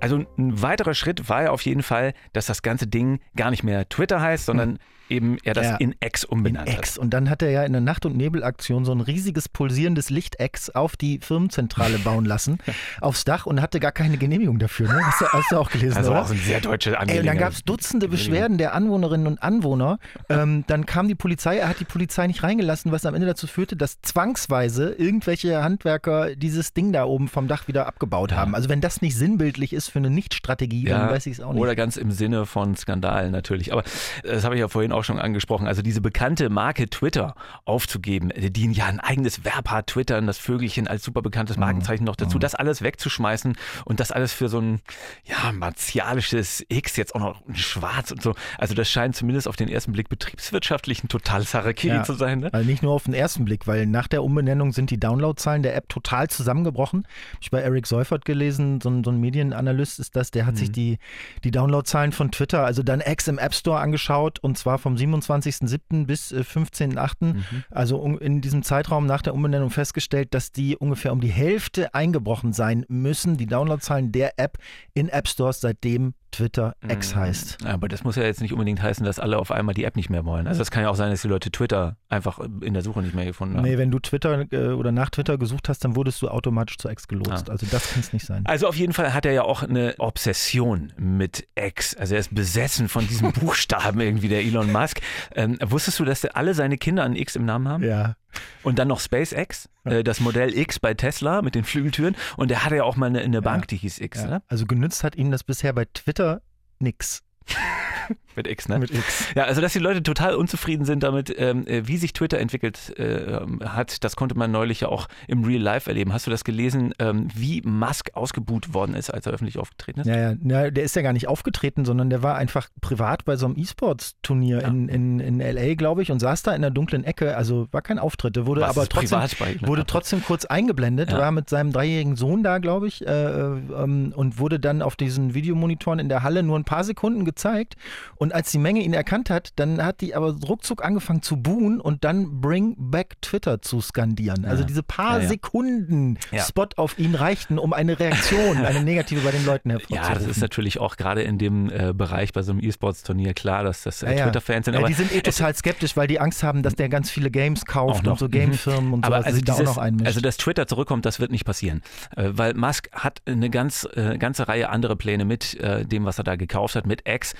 Also 0.00 0.24
ein 0.38 0.62
weiterer 0.62 0.94
Schritt 0.94 1.28
war 1.28 1.44
ja 1.44 1.50
auf 1.50 1.62
jeden 1.62 1.82
Fall, 1.82 2.14
dass 2.32 2.46
das 2.46 2.62
ganze 2.62 2.86
Ding 2.86 3.20
gar 3.34 3.50
nicht 3.50 3.64
mehr 3.64 3.88
Twitter 3.88 4.20
heißt, 4.20 4.46
sondern 4.46 4.70
hm 4.72 4.78
eben 5.08 5.38
er 5.44 5.54
das 5.54 5.66
ja, 5.66 5.76
in 5.76 5.94
X 6.00 6.24
umbenannt 6.24 6.68
in 6.68 6.76
X. 6.76 6.92
hat. 6.92 6.98
Und 6.98 7.10
dann 7.10 7.30
hat 7.30 7.42
er 7.42 7.50
ja 7.50 7.64
in 7.64 7.72
der 7.72 7.80
Nacht- 7.80 8.06
und 8.06 8.16
Nebelaktion 8.16 8.84
so 8.84 8.92
ein 8.92 9.00
riesiges 9.00 9.48
pulsierendes 9.48 10.10
Licht-X 10.10 10.70
auf 10.70 10.96
die 10.96 11.20
Firmenzentrale 11.20 11.98
bauen 12.04 12.24
lassen, 12.24 12.58
aufs 13.00 13.24
Dach 13.24 13.46
und 13.46 13.60
hatte 13.60 13.80
gar 13.80 13.92
keine 13.92 14.18
Genehmigung 14.18 14.58
dafür. 14.58 14.88
Ne? 14.88 15.00
Hast, 15.04 15.20
du, 15.20 15.26
hast, 15.26 15.52
du, 15.52 15.58
auch 15.58 15.70
gelesen, 15.70 15.96
also 15.96 16.10
oder? 16.10 16.22
auch 16.22 16.30
ein 16.30 16.38
sehr 16.38 16.60
deutsche 16.60 16.98
Angelegenheit. 16.98 17.34
dann 17.34 17.38
gab 17.38 17.52
es 17.52 17.64
Dutzende 17.64 18.08
Beschwerden 18.08 18.58
der 18.58 18.74
Anwohnerinnen 18.74 19.26
und 19.26 19.42
Anwohner. 19.42 19.98
Ähm, 20.28 20.64
dann 20.66 20.86
kam 20.86 21.08
die 21.08 21.14
Polizei, 21.14 21.58
er 21.58 21.68
hat 21.68 21.80
die 21.80 21.84
Polizei 21.84 22.26
nicht 22.26 22.42
reingelassen, 22.42 22.92
was 22.92 23.04
am 23.06 23.14
Ende 23.14 23.26
dazu 23.26 23.46
führte, 23.46 23.76
dass 23.76 24.00
zwangsweise 24.02 24.92
irgendwelche 24.92 25.62
Handwerker 25.62 26.34
dieses 26.36 26.72
Ding 26.72 26.92
da 26.92 27.04
oben 27.04 27.28
vom 27.28 27.48
Dach 27.48 27.68
wieder 27.68 27.86
abgebaut 27.86 28.32
haben. 28.32 28.54
Also 28.54 28.68
wenn 28.68 28.80
das 28.80 29.02
nicht 29.02 29.16
sinnbildlich 29.16 29.72
ist 29.72 29.88
für 29.88 29.98
eine 29.98 30.10
Nichtstrategie, 30.10 30.86
ja, 30.86 30.98
dann 30.98 31.10
weiß 31.10 31.26
ich 31.26 31.34
es 31.34 31.40
auch 31.40 31.52
nicht. 31.52 31.60
Oder 31.60 31.76
ganz 31.76 31.96
im 31.96 32.10
Sinne 32.10 32.46
von 32.46 32.76
Skandalen 32.76 33.32
natürlich. 33.32 33.72
Aber 33.72 33.82
das 34.22 34.44
habe 34.44 34.54
ich 34.54 34.60
ja 34.60 34.68
vorhin 34.68 34.92
auch 34.92 34.97
schon 35.04 35.18
angesprochen, 35.18 35.66
also 35.66 35.82
diese 35.82 36.00
bekannte 36.00 36.48
Marke 36.48 36.88
Twitter 36.88 37.34
aufzugeben, 37.64 38.30
die 38.36 38.72
ja 38.72 38.86
ein 38.86 39.00
eigenes 39.00 39.44
Verb 39.44 39.70
hat, 39.70 39.88
Twittern, 39.88 40.26
das 40.26 40.38
Vögelchen 40.38 40.86
als 40.86 41.02
super 41.04 41.22
bekanntes 41.22 41.56
mhm. 41.56 41.60
Markenzeichen 41.60 42.04
noch 42.04 42.16
dazu, 42.16 42.36
mhm. 42.36 42.40
das 42.40 42.54
alles 42.54 42.82
wegzuschmeißen 42.82 43.56
und 43.84 44.00
das 44.00 44.12
alles 44.12 44.32
für 44.32 44.48
so 44.48 44.60
ein 44.60 44.80
ja, 45.24 45.52
martialisches 45.52 46.64
X, 46.68 46.96
jetzt 46.96 47.14
auch 47.14 47.20
noch 47.20 47.46
ein 47.46 47.56
Schwarz 47.56 48.10
und 48.10 48.22
so. 48.22 48.34
Also 48.58 48.74
das 48.74 48.90
scheint 48.90 49.16
zumindest 49.16 49.48
auf 49.48 49.56
den 49.56 49.68
ersten 49.68 49.92
Blick 49.92 50.08
betriebswirtschaftlich 50.08 51.02
ein 51.04 51.08
totales 51.08 51.54
Harakiri 51.54 51.96
ja, 51.96 52.04
zu 52.04 52.14
sein. 52.14 52.40
Ne? 52.40 52.52
Also 52.52 52.68
nicht 52.68 52.82
nur 52.82 52.92
auf 52.92 53.04
den 53.04 53.14
ersten 53.14 53.44
Blick, 53.44 53.66
weil 53.66 53.86
nach 53.86 54.08
der 54.08 54.22
Umbenennung 54.22 54.72
sind 54.72 54.90
die 54.90 54.98
Downloadzahlen 54.98 55.62
der 55.62 55.76
App 55.76 55.88
total 55.88 56.28
zusammengebrochen. 56.28 57.06
Ich 57.40 57.50
bei 57.50 57.60
Eric 57.60 57.86
Seufert 57.86 58.24
gelesen, 58.24 58.80
so 58.80 58.90
ein, 58.90 59.04
so 59.04 59.10
ein 59.10 59.20
Medienanalyst 59.20 59.98
ist 59.98 60.16
das, 60.16 60.30
der 60.30 60.46
hat 60.46 60.54
mhm. 60.54 60.58
sich 60.58 60.72
die, 60.72 60.98
die 61.44 61.50
Downloadzahlen 61.50 62.12
von 62.12 62.30
Twitter, 62.30 62.64
also 62.64 62.82
dann 62.82 63.00
X 63.00 63.28
im 63.28 63.38
App 63.38 63.54
Store 63.54 63.80
angeschaut 63.80 64.38
und 64.40 64.58
zwar 64.58 64.78
vom 64.88 64.96
27 64.96 65.48
27.07. 65.48 66.06
bis 66.06 66.32
15.08., 66.32 67.12
äh, 67.20 67.24
mhm. 67.24 67.44
also 67.70 68.18
in 68.18 68.40
diesem 68.40 68.62
Zeitraum 68.62 69.06
nach 69.06 69.22
der 69.22 69.34
Umbenennung 69.34 69.70
festgestellt, 69.70 70.34
dass 70.34 70.52
die 70.52 70.76
ungefähr 70.76 71.12
um 71.12 71.20
die 71.20 71.28
Hälfte 71.28 71.94
eingebrochen 71.94 72.52
sein 72.52 72.84
müssen, 72.88 73.36
die 73.36 73.46
Downloadzahlen 73.46 74.12
der 74.12 74.38
App 74.38 74.58
in 74.94 75.08
App 75.08 75.28
Stores, 75.28 75.60
seitdem 75.60 76.14
Twitter 76.38 76.76
X 76.88 77.14
mhm. 77.14 77.20
heißt. 77.20 77.66
Aber 77.66 77.88
das 77.88 78.04
muss 78.04 78.14
ja 78.14 78.22
jetzt 78.22 78.40
nicht 78.40 78.52
unbedingt 78.52 78.80
heißen, 78.80 79.04
dass 79.04 79.18
alle 79.18 79.38
auf 79.38 79.50
einmal 79.50 79.74
die 79.74 79.82
App 79.82 79.96
nicht 79.96 80.08
mehr 80.08 80.24
wollen. 80.24 80.46
Also 80.46 80.62
es 80.62 80.70
kann 80.70 80.84
ja 80.84 80.88
auch 80.88 80.94
sein, 80.94 81.10
dass 81.10 81.22
die 81.22 81.28
Leute 81.28 81.50
Twitter 81.50 81.96
einfach 82.08 82.38
in 82.38 82.74
der 82.74 82.82
Suche 82.84 83.02
nicht 83.02 83.14
mehr 83.14 83.24
gefunden 83.24 83.56
haben. 83.56 83.64
Nee, 83.64 83.76
wenn 83.76 83.90
du 83.90 83.98
Twitter 83.98 84.46
äh, 84.52 84.68
oder 84.68 84.92
nach 84.92 85.10
Twitter 85.10 85.36
gesucht 85.36 85.68
hast, 85.68 85.84
dann 85.84 85.96
wurdest 85.96 86.22
du 86.22 86.28
automatisch 86.28 86.78
zu 86.78 86.88
X 86.88 87.08
gelotst. 87.08 87.48
Ah. 87.48 87.52
Also 87.52 87.66
das 87.68 87.90
kann 87.90 88.00
es 88.00 88.12
nicht 88.12 88.24
sein. 88.24 88.46
Also 88.46 88.68
auf 88.68 88.76
jeden 88.76 88.92
Fall 88.92 89.14
hat 89.14 89.26
er 89.26 89.32
ja 89.32 89.42
auch 89.42 89.64
eine 89.64 89.96
Obsession 89.98 90.92
mit 90.96 91.48
X. 91.56 91.96
Also 91.96 92.14
er 92.14 92.20
ist 92.20 92.32
besessen 92.32 92.88
von 92.88 93.06
diesem 93.08 93.32
Buchstaben 93.40 94.00
irgendwie, 94.00 94.28
der 94.28 94.42
Elon 94.42 94.70
Musk. 94.70 95.00
Ähm, 95.34 95.58
wusstest 95.64 95.98
du, 95.98 96.04
dass 96.04 96.24
alle 96.24 96.54
seine 96.54 96.78
Kinder 96.78 97.02
ein 97.02 97.16
X 97.16 97.34
im 97.34 97.46
Namen 97.46 97.66
haben? 97.66 97.82
Ja. 97.82 98.14
Und 98.62 98.78
dann 98.78 98.88
noch 98.88 99.00
SpaceX, 99.00 99.68
äh, 99.84 100.04
das 100.04 100.20
Modell 100.20 100.56
X 100.56 100.78
bei 100.78 100.94
Tesla 100.94 101.42
mit 101.42 101.54
den 101.54 101.64
Flügeltüren. 101.64 102.16
Und 102.36 102.50
der 102.50 102.64
hatte 102.64 102.76
ja 102.76 102.84
auch 102.84 102.96
mal 102.96 103.06
eine, 103.06 103.20
eine 103.20 103.42
Bank, 103.42 103.64
ja. 103.64 103.66
die 103.68 103.76
hieß 103.76 104.00
X. 104.00 104.22
Ja. 104.22 104.28
Ne? 104.28 104.42
Also 104.48 104.66
genützt 104.66 105.04
hat 105.04 105.16
ihm 105.16 105.30
das 105.30 105.44
bisher 105.44 105.72
bei 105.72 105.86
Twitter 105.86 106.42
nix. 106.78 107.22
Mit 108.36 108.46
X, 108.46 108.68
ne? 108.68 108.78
Mit 108.78 108.90
X. 108.92 109.26
Ja, 109.34 109.44
also 109.44 109.60
dass 109.60 109.72
die 109.72 109.78
Leute 109.78 110.02
total 110.02 110.34
unzufrieden 110.34 110.84
sind 110.84 111.02
damit, 111.02 111.34
ähm, 111.38 111.66
äh, 111.66 111.86
wie 111.88 111.96
sich 111.96 112.12
Twitter 112.12 112.38
entwickelt 112.38 112.96
äh, 112.98 113.38
hat, 113.64 114.04
das 114.04 114.16
konnte 114.16 114.36
man 114.36 114.50
neulich 114.50 114.80
ja 114.80 114.88
auch 114.88 115.08
im 115.26 115.44
Real 115.44 115.60
Life 115.60 115.90
erleben. 115.90 116.12
Hast 116.12 116.26
du 116.26 116.30
das 116.30 116.44
gelesen, 116.44 116.94
ähm, 116.98 117.28
wie 117.34 117.62
Musk 117.62 118.10
ausgebuht 118.14 118.74
worden 118.74 118.94
ist, 118.94 119.10
als 119.10 119.26
er 119.26 119.32
öffentlich 119.32 119.58
aufgetreten 119.58 120.00
ist? 120.00 120.06
Ja, 120.06 120.16
ja, 120.32 120.36
ja, 120.42 120.70
der 120.70 120.84
ist 120.84 120.94
ja 120.96 121.02
gar 121.02 121.12
nicht 121.12 121.28
aufgetreten, 121.28 121.84
sondern 121.84 122.10
der 122.10 122.22
war 122.22 122.36
einfach 122.36 122.68
privat 122.80 123.24
bei 123.24 123.36
so 123.36 123.46
einem 123.46 123.56
E-Sports-Turnier 123.56 124.62
Ja. 124.62 124.68
in, 124.68 124.88
in, 124.88 125.20
in 125.20 125.38
LA, 125.40 125.74
glaube 125.74 126.02
ich, 126.02 126.10
und 126.12 126.20
saß 126.20 126.42
da 126.42 126.54
in 126.54 126.62
der 126.62 126.70
dunklen 126.70 127.04
Ecke. 127.04 127.36
Also 127.36 127.68
war 127.72 127.82
kein 127.82 127.98
Auftritt. 127.98 128.36
Der 128.36 128.46
wurde 128.46 128.60
Was 128.60 128.76
aber 128.76 128.88
trotzdem, 128.88 129.20
wurde 129.66 129.84
trotzdem 129.86 130.22
kurz 130.22 130.44
eingeblendet, 130.44 131.10
Ja. 131.12 131.18
war 131.18 131.32
mit 131.32 131.48
seinem 131.48 131.72
dreijährigen 131.72 132.16
Sohn 132.16 132.42
da, 132.42 132.58
glaube 132.58 132.86
ich, 132.88 133.06
äh, 133.06 133.10
ähm, 133.10 134.12
und 134.14 134.38
wurde 134.38 134.60
dann 134.60 134.82
auf 134.82 134.96
diesen 134.96 135.34
Videomonitoren 135.34 135.98
in 135.98 136.08
der 136.08 136.22
Halle 136.22 136.42
nur 136.42 136.58
ein 136.58 136.64
paar 136.64 136.84
Sekunden 136.84 137.24
gezeigt. 137.24 137.76
Und 138.16 138.34
als 138.34 138.50
die 138.50 138.58
Menge 138.58 138.80
ihn 138.80 138.94
erkannt 138.94 139.30
hat, 139.30 139.50
dann 139.56 139.82
hat 139.82 140.00
die 140.00 140.14
aber 140.14 140.34
ruckzuck 140.46 140.84
angefangen 140.84 141.22
zu 141.22 141.36
buhen 141.36 141.80
und 141.80 142.04
dann 142.04 142.40
Bring 142.40 142.74
Back 142.78 143.20
Twitter 143.22 143.62
zu 143.62 143.80
skandieren. 143.80 144.44
Also 144.44 144.64
diese 144.64 144.82
paar. 144.82 145.18
Sekunden. 145.28 146.18
Spot 146.36 146.68
auf 146.76 146.98
ihn 146.98 147.14
reichten, 147.14 147.58
um 147.58 147.72
eine 147.72 147.98
Reaktion, 147.98 148.58
eine 148.64 148.82
negative 148.82 149.20
bei 149.20 149.30
den 149.30 149.44
Leuten 149.44 149.70
hervorzurufen. 149.70 150.08
Ja, 150.08 150.14
das 150.14 150.26
ist 150.26 150.40
natürlich 150.40 150.78
auch 150.80 150.96
gerade 150.96 151.22
in 151.22 151.38
dem 151.38 151.70
äh, 151.70 151.92
Bereich 151.92 152.32
bei 152.32 152.42
so 152.42 152.52
einem 152.52 152.62
E-Sports-Turnier 152.62 153.34
klar, 153.34 153.64
dass 153.64 153.82
das 153.82 154.02
äh. 154.02 154.22
Twitter-Fans 154.22 154.66
sind. 154.66 154.76
Aber 154.76 154.88
die 154.88 154.94
sind 154.94 155.14
eh 155.14 155.20
total 155.20 155.54
skeptisch, 155.54 155.96
weil 155.96 156.06
die 156.06 156.20
Angst 156.20 156.42
haben, 156.42 156.62
dass 156.62 156.74
der 156.74 156.88
ganz 156.88 157.10
viele 157.10 157.30
Games 157.30 157.64
kauft 157.64 158.06
und 158.06 158.18
so 158.18 158.28
Gamefirmen 158.28 158.92
und 158.94 159.04
Aber 159.04 159.16
sowas 159.16 159.26
also, 159.26 159.36
sich 159.36 159.44
da 159.44 159.52
auch 159.52 159.58
dieses, 159.58 159.76
noch 159.76 159.82
einmischt. 159.82 160.06
also, 160.06 160.20
dass 160.20 160.36
Twitter 160.36 160.66
zurückkommt, 160.66 161.04
das 161.04 161.20
wird 161.20 161.30
nicht 161.30 161.44
passieren. 161.44 161.82
Äh, 162.16 162.30
weil 162.32 162.54
Musk 162.54 162.88
hat 162.92 163.20
eine 163.26 163.50
ganz, 163.50 163.86
äh, 163.94 164.18
ganze 164.18 164.48
Reihe 164.48 164.68
andere 164.70 164.96
Pläne 164.96 165.24
mit 165.24 165.58
äh, 165.60 165.84
dem, 165.84 166.04
was 166.04 166.18
er 166.18 166.24
da 166.24 166.36
gekauft 166.36 166.74
hat, 166.74 166.86
mit 166.86 167.08
X. 167.08 167.34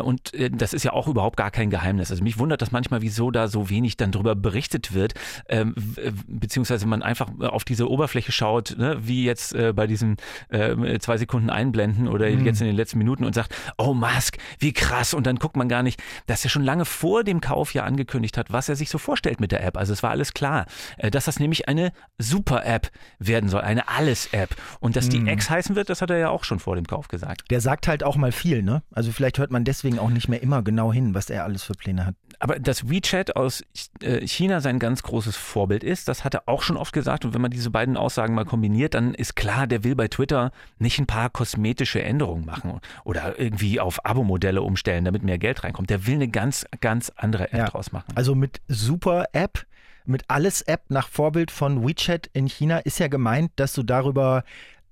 Äh, 0.00 0.02
und 0.02 0.34
äh, 0.34 0.50
das 0.50 0.72
ist 0.72 0.82
ja 0.84 0.92
auch 0.92 1.08
überhaupt 1.08 1.36
gar 1.36 1.50
kein 1.50 1.70
Geheimnis. 1.70 2.10
Also 2.10 2.22
mich 2.22 2.38
wundert 2.38 2.62
das 2.62 2.72
manchmal, 2.72 3.02
wieso 3.02 3.30
da 3.30 3.48
so 3.48 3.70
wenig 3.70 3.96
dann 3.96 4.12
drüber 4.12 4.34
berichtet 4.34 4.92
wird, 4.94 5.14
ähm, 5.48 5.74
äh, 5.96 6.12
beziehungsweise 6.26 6.86
man 6.86 7.02
einfach 7.02 7.28
auf 7.40 7.64
diese 7.64 7.88
Oberfläche 7.88 8.32
schaut, 8.32 8.76
ne, 8.78 8.98
wie 9.02 9.24
jetzt 9.24 9.54
äh, 9.54 9.72
bei 9.72 9.86
diesen 9.86 10.16
äh, 10.48 10.98
zwei 10.98 11.16
Sekunden 11.16 11.50
einblenden 11.50 12.08
oder 12.08 12.28
Mhm. 12.30 12.44
jetzt 12.46 12.60
in 12.60 12.66
den 12.66 12.76
letzten 12.76 12.98
Minuten 12.98 13.24
und 13.24 13.34
sagt, 13.34 13.54
oh 13.78 13.94
Musk, 13.94 14.36
wie 14.58 14.72
krass. 14.72 15.14
Und 15.14 15.26
dann 15.26 15.36
guckt 15.36 15.56
man 15.56 15.68
gar 15.68 15.82
nicht, 15.82 16.00
dass 16.26 16.44
er 16.44 16.50
schon 16.50 16.62
lange 16.62 16.84
vor 16.84 17.24
dem 17.24 17.40
Kauf 17.40 17.74
ja 17.74 17.84
angekündigt 17.84 18.36
hat, 18.38 18.52
was 18.52 18.68
er 18.68 18.76
sich 18.76 18.90
so 18.90 18.98
vorstellt 18.98 19.40
mit 19.40 19.52
der 19.52 19.64
App. 19.64 19.76
Also 19.76 19.92
es 19.92 20.02
war 20.02 20.10
alles 20.10 20.32
klar, 20.34 20.66
äh, 20.98 21.10
dass 21.10 21.24
das 21.26 21.38
nämlich 21.40 21.68
eine 21.68 21.92
Super-App 22.18 22.90
werden 23.18 23.48
soll, 23.50 23.62
eine 23.62 23.88
Alles-App. 23.88 24.54
Und 24.80 24.96
dass 24.96 25.06
Mhm. 25.06 25.10
die 25.26 25.32
X 25.32 25.50
heißen 25.50 25.76
wird, 25.76 25.88
das 25.90 26.02
hat 26.02 26.10
er 26.10 26.18
ja 26.18 26.30
auch 26.30 26.44
schon 26.44 26.58
vor 26.60 26.76
dem 26.76 26.86
Kauf 26.86 27.08
gesagt. 27.08 27.50
der 27.50 27.60
sagt 27.60 27.88
halt 27.88 28.02
auch 28.04 28.16
mal 28.16 28.32
viel, 28.32 28.62
ne? 28.62 28.82
Also 28.92 29.10
vielleicht 29.12 29.38
hört 29.38 29.50
man 29.50 29.64
deswegen 29.64 29.79
auch 29.98 30.10
nicht 30.10 30.28
mehr 30.28 30.42
immer 30.42 30.62
genau 30.62 30.92
hin, 30.92 31.14
was 31.14 31.30
er 31.30 31.44
alles 31.44 31.62
für 31.62 31.72
Pläne 31.74 32.06
hat. 32.06 32.14
Aber 32.38 32.58
dass 32.58 32.88
WeChat 32.88 33.36
aus 33.36 33.62
äh, 34.02 34.26
China 34.26 34.60
sein 34.60 34.78
ganz 34.78 35.02
großes 35.02 35.36
Vorbild 35.36 35.84
ist, 35.84 36.08
das 36.08 36.24
hat 36.24 36.34
er 36.34 36.44
auch 36.46 36.62
schon 36.62 36.76
oft 36.76 36.92
gesagt. 36.92 37.24
Und 37.24 37.34
wenn 37.34 37.40
man 37.42 37.50
diese 37.50 37.70
beiden 37.70 37.96
Aussagen 37.96 38.34
mal 38.34 38.44
kombiniert, 38.44 38.94
dann 38.94 39.12
ist 39.14 39.36
klar, 39.36 39.66
der 39.66 39.84
will 39.84 39.94
bei 39.94 40.08
Twitter 40.08 40.50
nicht 40.78 40.98
ein 40.98 41.06
paar 41.06 41.28
kosmetische 41.30 42.02
Änderungen 42.02 42.44
machen 42.46 42.80
oder 43.04 43.38
irgendwie 43.38 43.80
auf 43.80 44.04
Abo-Modelle 44.06 44.62
umstellen, 44.62 45.04
damit 45.04 45.22
mehr 45.22 45.38
Geld 45.38 45.64
reinkommt. 45.64 45.90
Der 45.90 46.06
will 46.06 46.14
eine 46.14 46.28
ganz, 46.28 46.66
ganz 46.80 47.12
andere 47.16 47.52
App 47.52 47.58
Ja. 47.58 47.64
draus 47.66 47.92
machen. 47.92 48.12
Also 48.14 48.34
mit 48.34 48.60
Super-App, 48.68 49.66
mit 50.06 50.24
Alles-App 50.28 50.84
nach 50.88 51.08
Vorbild 51.08 51.50
von 51.50 51.86
WeChat 51.86 52.30
in 52.32 52.46
China 52.46 52.78
ist 52.78 52.98
ja 52.98 53.08
gemeint, 53.08 53.52
dass 53.56 53.74
du 53.74 53.82
darüber 53.82 54.44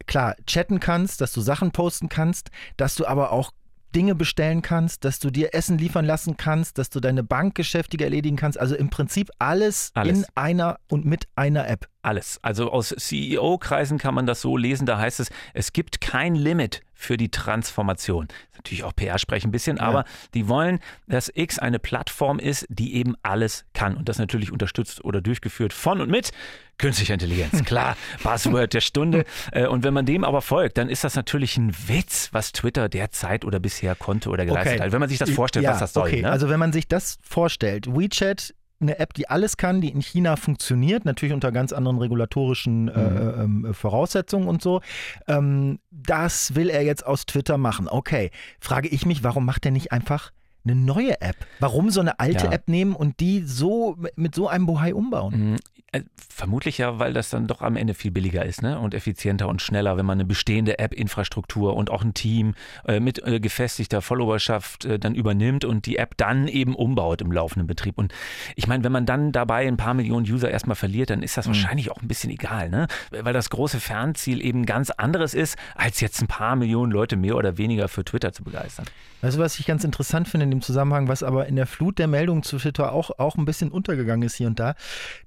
klar 0.07 0.37
chatten 0.47 0.81
kannst, 0.81 1.21
dass 1.21 1.33
du 1.33 1.41
Sachen 1.41 1.71
posten 1.73 2.09
kannst, 2.09 2.51
dass 2.77 2.95
du 2.95 3.07
aber 3.07 3.33
auch 3.33 3.53
Dinge 3.95 4.15
bestellen 4.15 4.63
kannst, 4.63 5.05
dass 5.05 5.19
du 5.19 5.31
dir 5.31 5.55
Essen 5.55 5.79
liefern 5.79 6.05
lassen 6.05 6.37
kannst, 6.37 6.79
dass 6.79 6.91
du 6.91 7.01
deine 7.01 7.23
Bankgeschäftige 7.23 8.05
erledigen 8.05 8.37
kannst. 8.37 8.59
Also 8.59 8.75
im 8.75 8.91
Prinzip 8.91 9.31
alles, 9.39 9.91
Alles. 9.95 10.19
in 10.19 10.27
einer 10.35 10.79
und 10.89 11.05
mit 11.05 11.27
einer 11.37 11.69
App. 11.69 11.89
Alles. 12.03 12.39
Also 12.43 12.71
aus 12.71 12.89
CEO-Kreisen 12.97 13.99
kann 13.99 14.15
man 14.15 14.27
das 14.27 14.41
so 14.41 14.57
lesen. 14.57 14.87
Da 14.87 14.99
heißt 14.99 15.21
es, 15.21 15.31
es 15.55 15.73
gibt 15.73 16.01
kein 16.01 16.35
Limit 16.35 16.83
für 16.99 17.17
die 17.17 17.31
Transformation. 17.31 18.27
Natürlich 18.57 18.83
auch 18.83 18.95
PR-Sprech 18.95 19.45
ein 19.45 19.53
bisschen, 19.53 19.79
aber 19.79 20.05
die 20.35 20.49
wollen, 20.49 20.81
dass 21.07 21.31
X 21.33 21.61
eine 21.61 21.79
Plattform 21.79 22.41
ist, 22.41 22.67
die 22.69 22.97
eben 22.97 23.15
alles 23.23 23.65
kann. 23.73 23.97
Und 23.97 24.09
das 24.09 24.19
natürlich 24.19 24.51
unterstützt 24.51 25.05
oder 25.05 25.21
durchgeführt 25.21 25.73
von 25.73 26.01
und 26.01 26.11
mit 26.11 26.33
künstlicher 26.77 27.15
Intelligenz. 27.15 27.65
Klar, 27.65 27.97
Buzzword 28.25 28.75
der 28.75 28.81
Stunde. 28.81 29.25
Äh, 29.53 29.67
Und 29.67 29.85
wenn 29.85 29.95
man 29.95 30.07
dem 30.07 30.25
aber 30.25 30.43
folgt, 30.43 30.77
dann 30.77 30.89
ist 30.89 31.05
das 31.05 31.15
natürlich 31.15 31.57
ein 31.57 31.73
Witz, 31.87 32.31
was 32.33 32.51
Twitter 32.51 32.89
derzeit 32.89 33.45
oder 33.45 33.61
bisher 33.61 33.95
konnte 33.95 34.29
oder 34.29 34.45
geleistet 34.45 34.81
hat. 34.81 34.91
Wenn 34.91 35.01
man 35.01 35.09
sich 35.09 35.19
das 35.19 35.31
vorstellt, 35.31 35.65
ja, 35.65 35.71
was 35.71 35.79
das 35.79 35.93
soll. 35.93 36.09
Okay, 36.09 36.23
ne? 36.23 36.31
also 36.31 36.49
wenn 36.49 36.59
man 36.59 36.73
sich 36.73 36.89
das 36.89 37.19
vorstellt, 37.23 37.87
WeChat, 37.87 38.55
eine 38.81 38.99
App, 38.99 39.15
die 39.15 39.29
alles 39.29 39.57
kann, 39.57 39.81
die 39.81 39.89
in 39.89 40.01
China 40.01 40.37
funktioniert, 40.37 41.05
natürlich 41.05 41.35
unter 41.35 41.53
ganz 41.53 41.73
anderen 41.73 41.99
regulatorischen 41.99 42.89
äh, 42.89 42.99
Mhm. 42.99 43.65
ähm, 43.67 43.75
Voraussetzungen 43.75 44.49
und 44.49 44.63
so. 44.63 44.81
Ähm, 45.27 45.81
das 45.91 46.55
will 46.55 46.71
er 46.71 46.83
jetzt 46.83 47.05
aus 47.05 47.27
Twitter 47.27 47.59
machen. 47.59 47.89
Okay, 47.89 48.31
frage 48.61 48.89
ich 48.89 49.07
mich, 49.07 49.25
warum 49.25 49.45
macht 49.45 49.65
er 49.65 49.73
nicht 49.73 49.93
einfach 49.93 50.31
eine 50.65 50.75
neue 50.75 51.21
App? 51.21 51.37
Warum 51.61 51.91
so 51.91 52.01
eine 52.01 52.19
alte 52.21 52.47
Ja. 52.47 52.53
App 52.53 52.69
nehmen 52.69 52.95
und 52.95 53.21
die 53.21 53.43
so 53.45 53.97
mit 54.17 54.35
so 54.35 54.49
einem 54.49 54.67
Bohai 54.67 54.95
umbauen? 54.95 55.53
Mhm. 55.53 55.57
Äh, 55.93 56.03
Vermutlich 56.31 56.79
ja, 56.79 57.01
weil 57.01 57.15
das 57.15 57.31
dann 57.31 57.49
doch 57.49 57.63
am 57.63 57.75
Ende 57.75 57.95
viel 57.95 58.13
billiger 58.13 58.45
ist 58.45 58.63
ne? 58.63 58.79
und 58.79 58.95
effizienter 58.95 59.49
und 59.49 59.61
schneller, 59.61 59.97
wenn 59.97 60.07
man 60.07 60.19
eine 60.19 60.25
bestehende 60.25 60.79
App-Infrastruktur 60.79 61.75
und 61.75 61.91
auch 61.91 62.03
ein 62.03 62.15
Team 62.15 62.55
äh, 62.87 63.01
mit 63.01 63.27
äh, 63.27 63.41
gefestigter 63.41 64.03
Followerschaft 64.03 64.85
äh, 64.85 64.99
dann 65.01 65.17
übernimmt 65.17 65.65
und 65.65 65.87
die 65.87 65.97
App 65.97 66.17
dann 66.17 66.47
eben 66.47 66.77
umbaut 66.77 67.23
im 67.23 67.33
laufenden 67.33 67.67
Betrieb. 67.67 67.99
Und 67.99 68.13
ich 68.55 68.69
meine, 68.69 68.85
wenn 68.85 68.93
man 68.93 69.05
dann 69.05 69.33
dabei 69.33 69.67
ein 69.67 69.77
paar 69.79 69.95
Millionen 69.95 70.31
User 70.31 70.49
erstmal 70.49 70.77
verliert, 70.77 71.11
dann 71.11 71.23
ist 71.25 71.37
das 71.37 71.47
wahrscheinlich 71.49 71.91
auch 71.91 72.01
ein 72.03 72.07
bisschen 72.09 72.31
egal, 72.31 72.69
ne? 72.69 72.87
weil 73.11 73.33
das 73.33 73.51
große 73.51 73.81
Fernziel 73.81 74.45
eben 74.45 74.65
ganz 74.65 74.91
anderes 74.91 75.35
ist, 75.35 75.57
als 75.75 76.01
jetzt 76.01 76.21
ein 76.21 76.29
paar 76.29 76.55
Millionen 76.55 76.93
Leute 76.93 77.17
mehr 77.17 77.35
oder 77.37 77.59
weniger 77.59 77.89
für 77.89 78.05
Twitter 78.05 78.33
zu 78.33 78.45
begeistern. 78.45 78.87
Weißt 79.23 79.37
du, 79.37 79.41
was 79.41 79.59
ich 79.59 79.67
ganz 79.67 79.83
interessant 79.83 80.29
finde 80.29 80.47
in 80.49 80.59
dem 80.59 80.63
Zusammenhang, 80.63 81.09
was 81.09 81.23
aber 81.23 81.47
in 81.47 81.57
der 81.57 81.67
Flut 81.67 81.99
der 81.99 82.07
Meldungen 82.07 82.43
zu 82.43 82.59
Twitter 82.59 82.93
auch, 82.93 83.19
auch 83.19 83.37
ein 83.37 83.45
bisschen 83.45 83.71
untergegangen 83.71 84.27
ist 84.27 84.37
hier 84.37 84.47
und 84.47 84.59
da, 84.59 84.75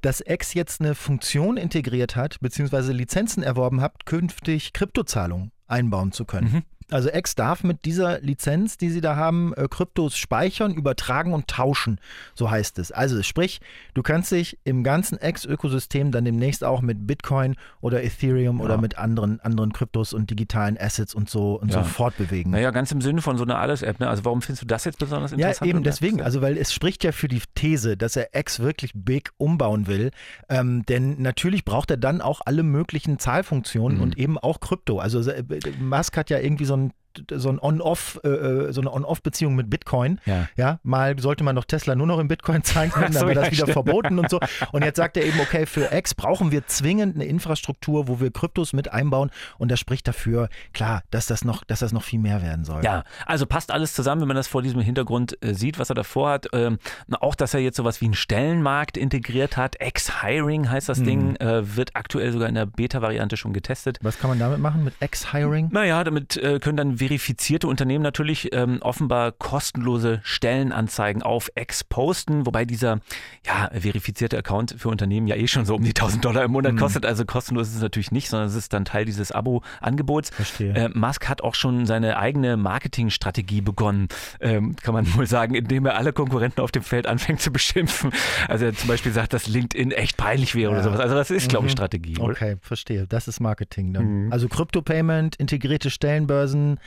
dass 0.02 0.24
X 0.26 0.54
jetzt 0.54 0.82
eine 0.82 0.96
Funktion 0.96 1.58
integriert 1.58 2.16
hat, 2.16 2.40
beziehungsweise 2.40 2.92
Lizenzen 2.92 3.44
erworben 3.44 3.82
hat, 3.82 4.06
künftig 4.06 4.74
Kryptozahlungen 4.74 5.52
einbauen 5.68 6.12
zu 6.12 6.26
können. 6.26 6.52
Mhm. 6.52 6.64
Also 6.92 7.10
X 7.12 7.36
darf 7.36 7.64
mit 7.64 7.86
dieser 7.86 8.20
Lizenz, 8.22 8.78
die 8.78 8.90
sie 8.90 9.02
da 9.02 9.16
haben, 9.16 9.54
äh, 9.56 9.68
Kryptos 9.70 10.18
speichern, 10.18 10.74
übertragen 10.74 11.34
und 11.34 11.48
tauschen, 11.48 12.00
so 12.36 12.52
heißt 12.52 12.78
es. 12.80 12.92
Also 12.92 13.22
sprich, 13.24 13.62
du 13.94 14.02
kannst 14.04 14.32
dich 14.32 14.58
im 14.64 14.84
ganzen 14.84 15.18
X-Ökosystem 15.46 16.12
dann 16.12 16.26
demnächst 16.26 16.64
auch 16.64 16.82
mit 16.82 17.08
Bitcoin 17.08 17.56
oder 17.82 18.04
Ethereum 18.04 18.62
oder 18.62 18.78
mit 18.78 18.98
anderen, 18.98 19.40
anderen 19.42 19.74
Kryptos 19.74 20.14
und 20.14 20.30
digitalen 20.30 20.78
Assets 20.80 21.16
und 21.16 21.30
so 21.30 21.60
und 21.60 21.72
Ja. 21.74 21.84
so 21.84 21.90
fortbewegen. 21.90 22.52
Naja, 22.52 22.72
ganz 22.72 22.92
im 22.92 23.02
Sinne 23.02 23.22
von 23.22 23.38
so 23.38 23.44
einer 23.44 23.58
Alles-App. 23.58 24.00
Ne? 24.00 24.08
Also 24.10 24.26
warum 24.26 24.42
findest 24.42 24.64
du 24.64 24.68
das 24.68 24.86
jetzt 24.86 25.00
besonders 25.00 25.32
Ja, 25.32 25.38
interessant? 25.38 25.70
eben 25.70 25.78
Und 25.80 25.86
deswegen. 25.86 26.22
Also, 26.22 26.42
weil 26.42 26.58
es 26.58 26.74
spricht 26.74 27.04
ja 27.04 27.12
für 27.12 27.28
die 27.28 27.42
These, 27.56 27.98
dass 27.98 28.16
er 28.16 28.30
X 28.34 28.60
wirklich 28.60 28.92
big 28.94 29.32
umbauen 29.38 29.88
will. 29.88 30.12
Ähm, 30.50 30.84
denn 30.86 31.22
natürlich 31.22 31.66
braucht 31.66 31.90
er 31.92 31.98
dann 31.98 32.22
auch 32.22 32.42
alle 32.46 32.64
möglichen 32.64 33.20
Zahlfunktionen 33.20 33.98
Mhm. 33.98 34.04
und 34.04 34.18
eben 34.18 34.38
auch 34.38 34.60
Krypto. 34.60 35.00
Also, 35.00 35.20
äh, 35.30 35.44
Musk 35.80 36.18
hat 36.18 36.30
ja 36.30 36.40
irgendwie 36.40 36.66
so 36.66 36.74
ein 36.74 36.81
on 36.82 37.01
so 37.32 37.50
ein 37.50 37.60
On-Off, 37.60 38.20
äh, 38.24 38.30
äh, 38.30 38.72
so 38.72 38.82
eine 38.82 38.92
On-Off-Beziehung 38.92 39.56
mit 39.56 39.70
Bitcoin. 39.70 40.20
Ja. 40.26 40.48
Ja, 40.56 40.80
mal 40.84 41.18
sollte 41.20 41.44
man 41.44 41.56
doch 41.56 41.66
Tesla 41.66 41.96
nur 41.96 42.08
noch 42.08 42.20
in 42.20 42.28
Bitcoin 42.28 42.64
zahlen 42.64 42.92
können, 42.92 43.08
Ach 43.10 43.14
so, 43.14 43.20
dann 43.20 43.28
wird 43.28 43.36
ja, 43.38 43.44
das 43.44 43.52
wieder 43.52 43.72
stimmt. 43.72 43.74
verboten 43.74 44.20
und 44.20 44.30
so. 44.30 44.40
Und 44.72 44.84
jetzt 44.84 44.98
sagt 44.98 45.18
er 45.18 45.26
eben, 45.26 45.40
okay, 45.40 45.66
für 45.66 45.92
X 45.92 46.14
brauchen 46.14 46.52
wir 46.52 46.66
zwingend 46.68 47.16
eine 47.16 47.26
Infrastruktur, 47.26 48.08
wo 48.08 48.20
wir 48.20 48.32
Kryptos 48.32 48.74
mit 48.74 48.92
einbauen. 48.92 49.32
Und 49.58 49.72
das 49.72 49.80
spricht 49.80 50.08
dafür, 50.08 50.50
klar, 50.74 51.04
dass 51.12 51.26
das 51.26 51.44
noch, 51.44 51.64
dass 51.64 51.80
das 51.80 51.92
noch 51.92 52.04
viel 52.04 52.20
mehr 52.20 52.42
werden 52.42 52.64
soll. 52.64 52.84
Ja, 52.84 53.04
also 53.26 53.46
passt 53.46 53.72
alles 53.72 53.94
zusammen, 53.94 54.22
wenn 54.22 54.28
man 54.28 54.38
das 54.38 54.48
vor 54.48 54.62
diesem 54.62 54.82
Hintergrund 54.82 55.38
äh, 55.44 55.54
sieht, 55.54 55.80
was 55.80 55.90
er 55.90 55.96
davor 55.96 56.30
hat. 56.30 56.48
Ähm, 56.54 56.78
auch, 57.20 57.36
dass 57.36 57.54
er 57.54 57.60
jetzt 57.60 57.78
sowas 57.78 58.02
wie 58.02 58.06
einen 58.06 58.14
Stellenmarkt 58.14 58.98
integriert 58.98 59.58
hat. 59.58 59.80
Ex-Hiring 59.80 60.70
heißt 60.70 60.90
das 60.90 61.04
Ding, 61.04 61.36
äh, 61.38 61.76
wird 61.76 61.96
aktuell 61.96 62.32
sogar 62.32 62.48
in 62.48 62.56
der 62.56 62.66
Beta-Variante 62.66 63.38
schon 63.38 63.54
getestet. 63.54 64.00
Was 64.02 64.20
kann 64.20 64.30
man 64.30 64.40
damit 64.40 64.60
machen 64.60 64.84
mit 64.84 64.94
X-Hiring? 65.00 65.70
Naja, 65.72 66.04
damit 66.04 66.38
äh, 66.38 66.60
können 66.60 66.78
dann 66.78 67.00
verifizierte 67.02 67.68
Unternehmen 67.68 68.04
natürlich 68.04 68.54
ähm, 68.54 68.78
offenbar 68.82 69.32
kostenlose 69.32 70.20
Stellenanzeigen 70.24 71.24
auf 71.24 71.50
X 71.56 71.84
posten, 71.84 72.46
wobei 72.46 72.64
dieser 72.64 73.00
ja, 73.46 73.72
verifizierte 73.74 74.38
Account 74.38 74.76
für 74.78 74.90
Unternehmen 74.90 75.26
ja 75.26 75.36
eh 75.36 75.48
schon 75.48 75.66
so 75.66 75.74
um 75.76 75.82
die 75.84 75.90
1000 75.90 76.24
Dollar 76.24 76.44
im 76.44 76.52
Monat 76.52 76.78
kostet. 76.78 77.06
Also 77.06 77.26
kostenlos 77.26 77.70
ist 77.70 77.76
es 77.78 77.82
natürlich 77.82 78.12
nicht, 78.12 78.30
sondern 78.30 78.48
es 78.50 78.56
ist 78.56 78.72
dann 78.74 78.86
Teil 78.86 79.06
dieses 79.06 79.32
Abo-Angebots. 79.32 80.30
Äh, 80.60 80.90
Musk 80.90 81.28
hat 81.28 81.42
auch 81.42 81.56
schon 81.56 81.88
seine 81.88 82.18
eigene 82.18 82.56
Marketingstrategie 82.56 83.62
begonnen, 83.62 84.08
ähm, 84.40 84.76
kann 84.76 84.94
man 84.94 85.06
wohl 85.16 85.26
sagen, 85.26 85.56
indem 85.56 85.88
er 85.88 85.98
alle 85.98 86.14
Konkurrenten 86.14 86.62
auf 86.62 86.72
dem 86.72 86.84
Feld 86.84 87.08
anfängt 87.08 87.42
zu 87.42 87.52
beschimpfen. 87.52 88.12
Also 88.48 88.66
er 88.66 88.76
zum 88.76 88.88
Beispiel 88.90 89.12
sagt, 89.12 89.34
dass 89.34 89.48
LinkedIn 89.48 89.92
echt 89.92 90.18
peinlich 90.18 90.54
wäre 90.54 90.70
oder 90.72 90.80
Ja. 90.80 90.84
sowas. 90.84 91.00
Also 91.00 91.16
das 91.16 91.32
ist, 91.32 91.50
glaube 91.50 91.66
ich, 91.66 91.72
Mhm. 91.72 91.78
Strategie. 91.78 92.18
oder? 92.20 92.32
Okay, 92.34 92.58
verstehe. 92.62 93.08
Das 93.08 93.28
ist 93.28 93.40
Marketing 93.40 93.92
dann. 93.94 94.32
Also 94.32 94.48
Crypto-Payment, 94.48 95.36
integrierte 95.38 95.90
Stellenbörsen. 95.90 96.80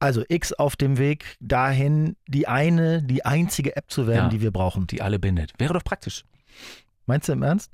Also 0.00 0.22
X 0.28 0.52
auf 0.52 0.76
dem 0.76 0.98
Weg 0.98 1.36
dahin, 1.40 2.16
die 2.26 2.46
eine, 2.48 3.02
die 3.02 3.24
einzige 3.24 3.76
App 3.76 3.90
zu 3.90 4.06
werden, 4.06 4.24
Ja. 4.24 4.28
die 4.28 4.40
wir 4.40 4.50
brauchen. 4.50 4.86
Die 4.86 5.00
alle 5.02 5.18
bindet. 5.18 5.52
Wäre 5.58 5.72
doch 5.74 5.84
praktisch. 5.84 6.24
Meinst 7.06 7.28
du 7.28 7.32
im 7.32 7.42
Ernst? 7.42 7.70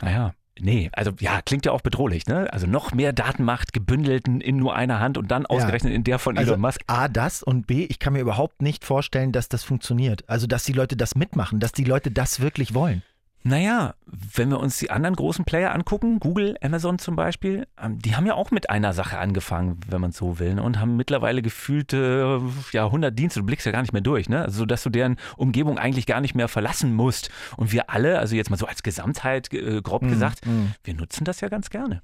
Naja. 0.00 0.34
Nee, 0.60 0.90
also 0.92 1.12
ja, 1.20 1.40
klingt 1.40 1.66
ja 1.66 1.72
auch 1.72 1.82
bedrohlich, 1.82 2.26
ne? 2.26 2.52
Also 2.52 2.66
noch 2.66 2.92
mehr 2.92 3.12
Datenmacht 3.12 3.72
gebündelt 3.72 4.26
in 4.26 4.56
nur 4.56 4.74
einer 4.74 4.98
Hand 4.98 5.16
und 5.16 5.30
dann 5.30 5.46
ausgerechnet 5.46 5.92
in 5.94 6.02
der 6.02 6.18
von 6.18 6.36
Also 6.36 6.52
Elon 6.52 6.60
Musk. 6.62 6.80
A, 6.88 7.06
das 7.06 7.44
und 7.44 7.68
B, 7.68 7.84
ich 7.84 8.00
kann 8.00 8.12
mir 8.12 8.18
überhaupt 8.20 8.60
nicht 8.60 8.84
vorstellen, 8.84 9.30
dass 9.30 9.48
das 9.48 9.62
funktioniert. 9.62 10.28
Also, 10.28 10.48
dass 10.48 10.64
die 10.64 10.72
Leute 10.72 10.96
das 10.96 11.14
mitmachen, 11.14 11.60
dass 11.60 11.70
die 11.70 11.84
Leute 11.84 12.10
das 12.10 12.40
wirklich 12.40 12.74
wollen. 12.74 13.02
Naja, 13.44 13.94
wenn 14.06 14.50
wir 14.50 14.58
uns 14.58 14.78
die 14.78 14.90
anderen 14.90 15.14
großen 15.14 15.44
Player 15.44 15.72
angucken, 15.72 16.18
Google, 16.18 16.56
Amazon 16.60 16.98
zum 16.98 17.14
Beispiel, 17.14 17.66
ähm, 17.80 17.98
die 18.00 18.16
haben 18.16 18.26
ja 18.26 18.34
auch 18.34 18.50
mit 18.50 18.68
einer 18.68 18.92
Sache 18.92 19.18
angefangen, 19.18 19.78
wenn 19.88 20.00
man 20.00 20.10
es 20.10 20.16
so 20.16 20.38
will, 20.38 20.54
ne, 20.54 20.62
und 20.62 20.80
haben 20.80 20.96
mittlerweile 20.96 21.40
gefühlte 21.40 22.40
ja, 22.72 22.86
100 22.86 23.16
Dienste, 23.16 23.40
du 23.40 23.46
blickst 23.46 23.64
ja 23.64 23.72
gar 23.72 23.82
nicht 23.82 23.92
mehr 23.92 24.02
durch, 24.02 24.28
ne? 24.28 24.42
also 24.42 24.66
dass 24.66 24.82
du 24.82 24.90
deren 24.90 25.16
Umgebung 25.36 25.78
eigentlich 25.78 26.06
gar 26.06 26.20
nicht 26.20 26.34
mehr 26.34 26.48
verlassen 26.48 26.92
musst. 26.94 27.30
Und 27.56 27.72
wir 27.72 27.90
alle, 27.90 28.18
also 28.18 28.34
jetzt 28.34 28.50
mal 28.50 28.56
so 28.56 28.66
als 28.66 28.82
Gesamtheit 28.82 29.52
äh, 29.52 29.80
grob 29.82 30.02
Mhm, 30.02 30.10
gesagt, 30.10 30.40
wir 30.84 30.94
nutzen 30.94 31.24
das 31.24 31.40
ja 31.40 31.48
ganz 31.48 31.70
gerne. 31.70 32.02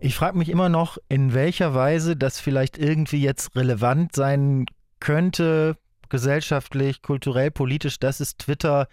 Ich 0.00 0.14
frage 0.14 0.38
mich 0.38 0.48
immer 0.48 0.68
noch, 0.68 0.98
in 1.08 1.34
welcher 1.34 1.74
Weise 1.74 2.16
das 2.16 2.40
vielleicht 2.40 2.78
irgendwie 2.78 3.22
jetzt 3.22 3.54
relevant 3.54 4.14
sein 4.14 4.66
könnte, 4.98 5.76
gesellschaftlich, 6.10 7.02
kulturell, 7.02 7.50
politisch, 7.50 7.98
dass 7.98 8.20
es 8.20 8.36
Twitter 8.36 8.88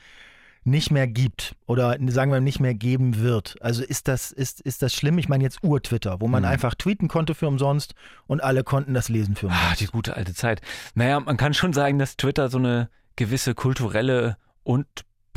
nicht 0.64 0.92
mehr 0.92 1.08
gibt 1.08 1.56
oder 1.66 1.98
sagen 2.08 2.32
wir 2.32 2.42
nicht 2.42 2.60
mehr 2.60 2.74
geben 2.74 3.20
wird. 3.20 3.56
Also 3.62 3.84
ist 3.84 4.08
das, 4.10 4.32
ist, 4.34 4.60
ist 4.62 4.82
das 4.82 4.94
schlimm? 4.94 5.18
Ich 5.18 5.30
meine 5.30 5.44
jetzt 5.44 5.64
Ur-Twitter, 5.64 6.20
wo 6.20 6.28
man 6.28 6.44
Mhm. 6.44 6.50
einfach 6.50 6.76
tweeten 6.76 7.08
konnte 7.08 7.36
für 7.36 7.48
umsonst 7.48 7.96
und 8.28 8.44
alle 8.44 8.64
konnten 8.66 8.94
das 8.94 9.08
lesen 9.08 9.36
für 9.36 9.48
umsonst. 9.48 9.66
Ah, 9.72 9.76
die 9.80 9.86
gute 9.86 10.16
alte 10.18 10.34
Zeit. 10.34 10.62
Naja, 10.94 11.20
man 11.22 11.38
kann 11.38 11.54
schon 11.54 11.72
sagen, 11.72 12.00
dass 12.00 12.18
Twitter 12.18 12.50
so 12.50 12.58
eine 12.58 12.90
gewisse 13.16 13.56
kulturelle 13.56 14.36
und 14.64 14.86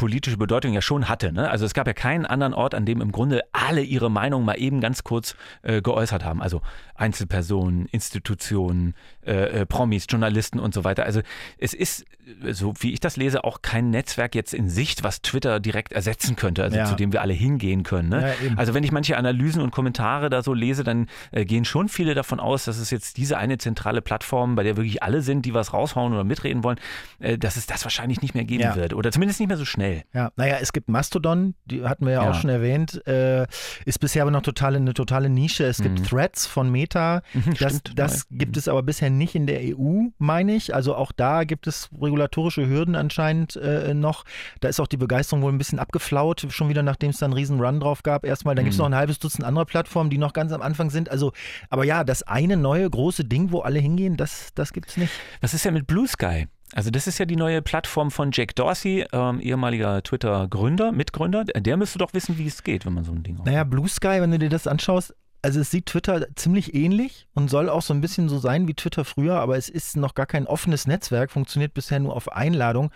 politische 0.01 0.39
Bedeutung 0.39 0.73
ja 0.73 0.81
schon 0.81 1.09
hatte. 1.11 1.31
Ne? 1.31 1.51
Also 1.51 1.67
es 1.67 1.75
gab 1.75 1.87
ja 1.87 1.93
keinen 1.93 2.25
anderen 2.25 2.55
Ort, 2.55 2.75
an 2.75 2.87
dem 2.87 3.03
im 3.03 3.13
Grunde 3.13 3.43
alle 3.53 3.83
ihre 3.83 4.11
Meinung 4.11 4.47
mal 4.47 4.55
eben 4.55 4.81
ganz 4.81 5.05
kurz 5.05 5.37
äh, 5.63 5.83
geäußert 5.83 6.25
haben. 6.25 6.41
Also 6.41 6.63
Einzelpersonen, 6.95 7.87
Institutionen, 7.87 8.95
äh, 9.27 9.61
äh, 9.61 9.67
Promis, 9.67 10.07
Journalisten 10.09 10.59
und 10.61 10.73
so 10.75 10.85
weiter. 10.85 11.05
Also 11.05 11.21
es 11.59 11.75
ist, 11.75 12.05
äh, 12.45 12.53
so 12.53 12.73
wie 12.81 12.93
ich 12.93 13.01
das 13.01 13.17
lese, 13.17 13.45
auch 13.45 13.63
kein 13.63 13.91
Netzwerk 13.91 14.35
jetzt 14.35 14.55
in 14.55 14.69
Sicht, 14.71 15.03
was 15.05 15.21
Twitter 15.23 15.61
direkt 15.61 15.93
ersetzen 15.93 16.37
könnte, 16.37 16.63
also 16.63 16.77
Ja. 16.77 16.85
zu 16.87 16.95
dem 16.95 17.13
wir 17.13 17.21
alle 17.21 17.33
hingehen 17.33 17.83
können. 17.83 18.09
Ne? 18.09 18.35
Ja, 18.43 18.53
also 18.57 18.73
wenn 18.75 18.85
ich 18.85 18.93
manche 18.93 19.17
Analysen 19.17 19.61
und 19.61 19.71
Kommentare 19.71 20.31
da 20.31 20.43
so 20.43 20.55
lese, 20.55 20.85
dann 20.85 21.09
äh, 21.33 21.45
gehen 21.45 21.65
schon 21.65 21.89
viele 21.89 22.15
davon 22.15 22.41
aus, 22.41 22.65
dass 22.65 22.79
es 22.79 22.91
jetzt 22.91 23.17
diese 23.17 23.37
eine 23.39 23.59
zentrale 23.59 24.01
Plattform, 24.03 24.55
bei 24.55 24.63
der 24.63 24.77
wirklich 24.77 25.03
alle 25.03 25.21
sind, 25.23 25.45
die 25.47 25.53
was 25.55 25.73
raushauen 25.75 26.13
oder 26.13 26.25
mitreden 26.25 26.65
wollen, 26.65 26.79
äh, 27.19 27.37
dass 27.39 27.57
es 27.57 27.67
das 27.67 27.85
wahrscheinlich 27.85 28.23
nicht 28.23 28.35
mehr 28.35 28.45
geben 28.45 28.63
Ja. 28.63 28.77
wird. 28.77 28.95
Oder 28.95 29.11
zumindest 29.11 29.41
nicht 29.41 29.49
mehr 29.49 29.57
so 29.57 29.65
schnell. 29.65 29.90
Ja, 30.13 30.31
naja, 30.37 30.57
es 30.61 30.73
gibt 30.73 30.89
Mastodon, 30.89 31.55
die 31.67 31.85
hatten 31.85 32.07
wir 32.07 32.13
ja, 32.15 32.25
Ja. 32.25 32.31
auch 32.31 32.35
schon 32.35 32.51
erwähnt, 32.51 33.07
äh, 33.07 33.47
ist 33.85 34.01
bisher 34.01 34.23
aber 34.23 34.31
noch 34.31 34.43
totale, 34.43 34.77
eine 34.79 34.95
totale 34.95 35.29
Nische. 35.29 35.65
Es 35.65 35.79
gibt 35.83 36.01
Mhm. 36.01 36.05
Threads 36.05 36.47
von 36.47 36.71
Meta, 36.71 37.23
das, 37.47 37.57
stimmt, 37.57 37.99
das 37.99 38.27
gibt 38.31 38.57
es 38.57 38.69
aber 38.69 38.83
bisher 38.83 39.11
nicht 39.11 39.35
in 39.35 39.47
der 39.47 39.61
EU, 39.63 40.09
meine 40.19 40.55
ich. 40.55 40.75
Also 40.75 40.95
auch 40.95 41.13
da 41.13 41.45
gibt 41.45 41.67
es 41.67 41.89
regulatorische 42.01 42.67
Hürden 42.69 42.95
anscheinend 42.95 43.57
äh, 43.57 43.95
noch. 43.95 44.25
Da 44.61 44.69
ist 44.69 44.81
auch 44.81 44.87
die 44.87 44.97
Begeisterung 44.97 45.43
wohl 45.43 45.53
ein 45.53 45.59
bisschen 45.59 45.79
abgeflaut, 45.79 46.47
schon 46.51 46.69
wieder 46.69 46.83
nachdem 46.83 47.11
es 47.11 47.19
da 47.19 47.27
einen 47.27 47.33
riesen 47.35 47.61
Run 47.61 47.81
drauf 47.81 48.03
gab 48.03 48.25
erstmal. 48.25 48.55
Dann 48.55 48.65
gibt 48.65 48.73
es 48.75 48.79
Mhm. 48.79 48.83
noch 48.85 48.91
ein 48.91 48.97
halbes 48.97 49.19
Dutzend 49.19 49.45
anderer 49.45 49.65
Plattformen, 49.67 50.11
die 50.11 50.19
noch 50.19 50.33
ganz 50.33 50.53
am 50.53 50.63
Anfang 50.63 50.91
sind. 50.91 51.11
Also, 51.11 51.33
aber 51.69 51.85
ja, 51.85 52.05
das 52.05 52.23
eine 52.23 52.57
neue 52.57 52.89
große 52.89 53.25
Ding, 53.25 53.53
wo 53.53 53.61
alle 53.61 53.79
hingehen, 53.79 54.17
das, 54.17 54.49
das 54.55 54.73
gibt 54.73 54.91
es 54.91 54.97
nicht. 54.97 55.13
Was 55.41 55.55
ist 55.55 55.65
ja 55.65 55.71
mit 55.71 55.87
Blue 55.87 56.07
Sky? 56.07 56.47
Also 56.73 56.91
das 56.91 57.07
ist 57.07 57.19
ja 57.19 57.25
die 57.25 57.37
neue 57.37 57.63
Plattform 57.63 58.11
von 58.11 58.31
Jack 58.33 58.55
Dorsey, 58.55 59.05
ähm, 59.13 59.41
ehemaliger 59.41 60.03
Twitter-Gründer, 60.03 60.93
Mitgründer. 60.93 61.45
Der 61.45 61.77
müsste 61.77 61.99
doch 61.99 62.15
wissen, 62.15 62.39
wie 62.39 62.47
es 62.47 62.63
geht, 62.63 62.87
wenn 62.87 62.95
man 62.95 63.05
so 63.05 63.13
ein 63.13 63.23
Ding 63.23 63.39
Naja, 63.45 63.65
Blue 63.65 63.89
Sky, 63.89 64.21
wenn 64.21 64.31
du 64.31 64.39
dir 64.39 64.49
das 64.49 64.67
anschaust, 64.67 65.15
also 65.43 65.61
es 65.61 65.71
sieht 65.71 65.87
Twitter 65.87 66.27
ziemlich 66.37 66.75
ähnlich 66.75 67.27
und 67.35 67.49
soll 67.49 67.69
auch 67.69 67.83
so 67.83 67.95
ein 67.95 68.01
bisschen 68.01 68.29
so 68.29 68.39
sein 68.39 68.69
wie 68.69 68.75
Twitter 68.75 69.05
früher, 69.05 69.37
aber 69.37 69.57
es 69.57 69.69
ist 69.69 69.97
noch 69.97 70.15
gar 70.15 70.27
kein 70.27 70.47
offenes 70.47 70.87
Netzwerk, 70.87 71.31
funktioniert 71.31 71.75
bisher 71.75 71.99
nur 71.99 72.15
auf 72.15 72.31
Einladung. 72.33 72.91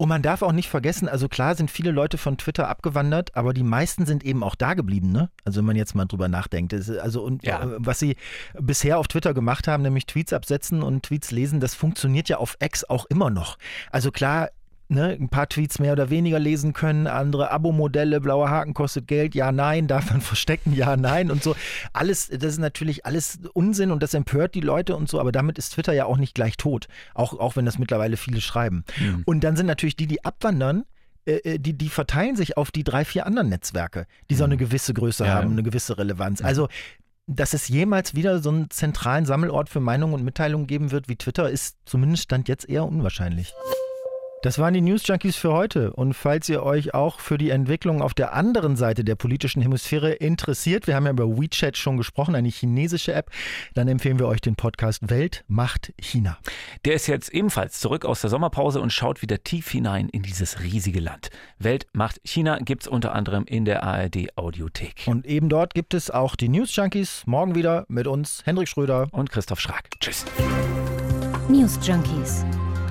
Und 0.00 0.08
man 0.08 0.22
darf 0.22 0.40
auch 0.40 0.52
nicht 0.52 0.70
vergessen, 0.70 1.10
also 1.10 1.28
klar 1.28 1.54
sind 1.54 1.70
viele 1.70 1.90
Leute 1.90 2.16
von 2.16 2.38
Twitter 2.38 2.68
abgewandert, 2.68 3.36
aber 3.36 3.52
die 3.52 3.62
meisten 3.62 4.06
sind 4.06 4.24
eben 4.24 4.42
auch 4.42 4.54
da 4.54 4.72
geblieben, 4.72 5.12
ne? 5.12 5.28
Also 5.44 5.58
wenn 5.58 5.66
man 5.66 5.76
jetzt 5.76 5.94
mal 5.94 6.06
drüber 6.06 6.26
nachdenkt. 6.26 6.72
Also 6.72 7.22
und 7.22 7.44
Ja. 7.44 7.60
äh, 7.62 7.66
was 7.76 7.98
sie 7.98 8.16
bisher 8.58 8.98
auf 8.98 9.08
Twitter 9.08 9.34
gemacht 9.34 9.68
haben, 9.68 9.82
nämlich 9.82 10.06
Tweets 10.06 10.32
absetzen 10.32 10.82
und 10.82 11.02
Tweets 11.02 11.32
lesen, 11.32 11.60
das 11.60 11.74
funktioniert 11.74 12.30
ja 12.30 12.38
auf 12.38 12.56
X 12.62 12.84
auch 12.84 13.04
immer 13.10 13.28
noch. 13.28 13.58
Also 13.90 14.10
klar, 14.10 14.48
ne, 14.90 15.16
ein 15.18 15.28
paar 15.28 15.48
Tweets 15.48 15.78
mehr 15.78 15.92
oder 15.92 16.10
weniger 16.10 16.38
lesen 16.38 16.72
können, 16.72 17.06
andere 17.06 17.50
Abo-Modelle, 17.50 18.20
blauer 18.20 18.50
Haken 18.50 18.74
kostet 18.74 19.06
Geld, 19.06 19.34
ja, 19.34 19.52
nein, 19.52 19.86
darf 19.88 20.10
man 20.10 20.20
verstecken, 20.20 20.72
ja, 20.72 20.96
nein 20.96 21.30
und 21.30 21.42
so. 21.42 21.54
Alles, 21.92 22.28
das 22.28 22.52
ist 22.52 22.58
natürlich 22.58 23.06
alles 23.06 23.38
Unsinn 23.54 23.90
und 23.90 24.02
das 24.02 24.14
empört 24.14 24.54
die 24.54 24.60
Leute 24.60 24.96
und 24.96 25.08
so, 25.08 25.20
aber 25.20 25.32
damit 25.32 25.58
ist 25.58 25.74
Twitter 25.74 25.92
ja 25.92 26.04
auch 26.04 26.18
nicht 26.18 26.34
gleich 26.34 26.56
tot, 26.56 26.88
auch, 27.14 27.38
auch 27.38 27.56
wenn 27.56 27.64
das 27.64 27.78
mittlerweile 27.78 28.16
viele 28.16 28.40
schreiben. 28.40 28.84
Mhm. 28.98 29.22
Und 29.24 29.44
dann 29.44 29.56
sind 29.56 29.66
natürlich 29.66 29.96
die, 29.96 30.06
die 30.06 30.24
abwandern, 30.24 30.84
äh, 31.24 31.36
äh, 31.36 31.58
die, 31.58 31.74
die 31.74 31.88
verteilen 31.88 32.36
sich 32.36 32.56
auf 32.56 32.70
die 32.70 32.84
drei, 32.84 33.04
vier 33.04 33.26
anderen 33.26 33.48
Netzwerke, 33.48 34.06
die 34.28 34.34
so 34.34 34.44
eine 34.44 34.56
gewisse 34.56 34.94
Größe 34.94 35.24
Mhm. 35.24 35.28
Ja, 35.28 35.34
haben, 35.34 35.52
eine 35.52 35.62
gewisse 35.62 35.98
Relevanz. 35.98 36.42
Also 36.42 36.68
dass 37.32 37.54
es 37.54 37.68
jemals 37.68 38.16
wieder 38.16 38.40
so 38.40 38.50
einen 38.50 38.70
zentralen 38.70 39.24
Sammelort 39.24 39.68
für 39.68 39.78
Meinungen 39.78 40.14
und 40.14 40.24
Mitteilungen 40.24 40.66
geben 40.66 40.90
wird 40.90 41.08
wie 41.08 41.14
Twitter, 41.14 41.48
ist 41.48 41.76
zumindest 41.84 42.24
Stand 42.24 42.48
jetzt 42.48 42.68
eher 42.68 42.84
unwahrscheinlich. 42.84 43.54
Das 44.42 44.58
waren 44.58 44.72
die 44.72 44.80
News 44.80 45.06
Junkies 45.06 45.36
für 45.36 45.52
heute. 45.52 45.92
Und 45.92 46.14
falls 46.14 46.48
ihr 46.48 46.62
euch 46.62 46.94
auch 46.94 47.20
für 47.20 47.36
die 47.36 47.50
Entwicklung 47.50 48.00
auf 48.00 48.14
der 48.14 48.32
anderen 48.32 48.74
Seite 48.74 49.04
der 49.04 49.14
politischen 49.14 49.60
Hemisphäre 49.60 50.12
interessiert, 50.12 50.86
wir 50.86 50.94
haben 50.94 51.04
ja 51.04 51.10
über 51.10 51.28
WeChat 51.28 51.76
schon 51.76 51.98
gesprochen, 51.98 52.34
eine 52.34 52.48
chinesische 52.48 53.12
App, 53.12 53.30
dann 53.74 53.86
empfehlen 53.86 54.18
wir 54.18 54.26
euch 54.26 54.40
den 54.40 54.56
Podcast 54.56 55.10
Welt 55.10 55.44
macht 55.46 55.92
China. 56.00 56.38
Der 56.86 56.94
ist 56.94 57.06
jetzt 57.06 57.28
ebenfalls 57.34 57.80
zurück 57.80 58.06
aus 58.06 58.22
der 58.22 58.30
Sommerpause 58.30 58.80
und 58.80 58.94
schaut 58.94 59.20
wieder 59.20 59.44
tief 59.44 59.68
hinein 59.68 60.08
in 60.08 60.22
dieses 60.22 60.60
riesige 60.60 61.00
Land. 61.00 61.28
Welt 61.58 61.86
macht 61.92 62.18
China 62.24 62.60
gibt's 62.60 62.88
unter 62.88 63.14
anderem 63.14 63.44
in 63.44 63.66
der 63.66 63.82
ARD 63.82 64.38
Audiothek. 64.38 65.02
Und 65.04 65.26
eben 65.26 65.50
dort 65.50 65.74
gibt 65.74 65.92
es 65.92 66.10
auch 66.10 66.34
die 66.34 66.48
News 66.48 66.74
Junkies. 66.74 67.24
Morgen 67.26 67.54
wieder 67.54 67.84
mit 67.88 68.06
uns, 68.06 68.40
Hendrik 68.46 68.68
Schröder. 68.68 69.08
Und 69.12 69.30
Christoph 69.30 69.60
Schrag. 69.60 69.90
Tschüss. 70.00 70.24
News 71.50 71.78
Junkies. 71.86 72.46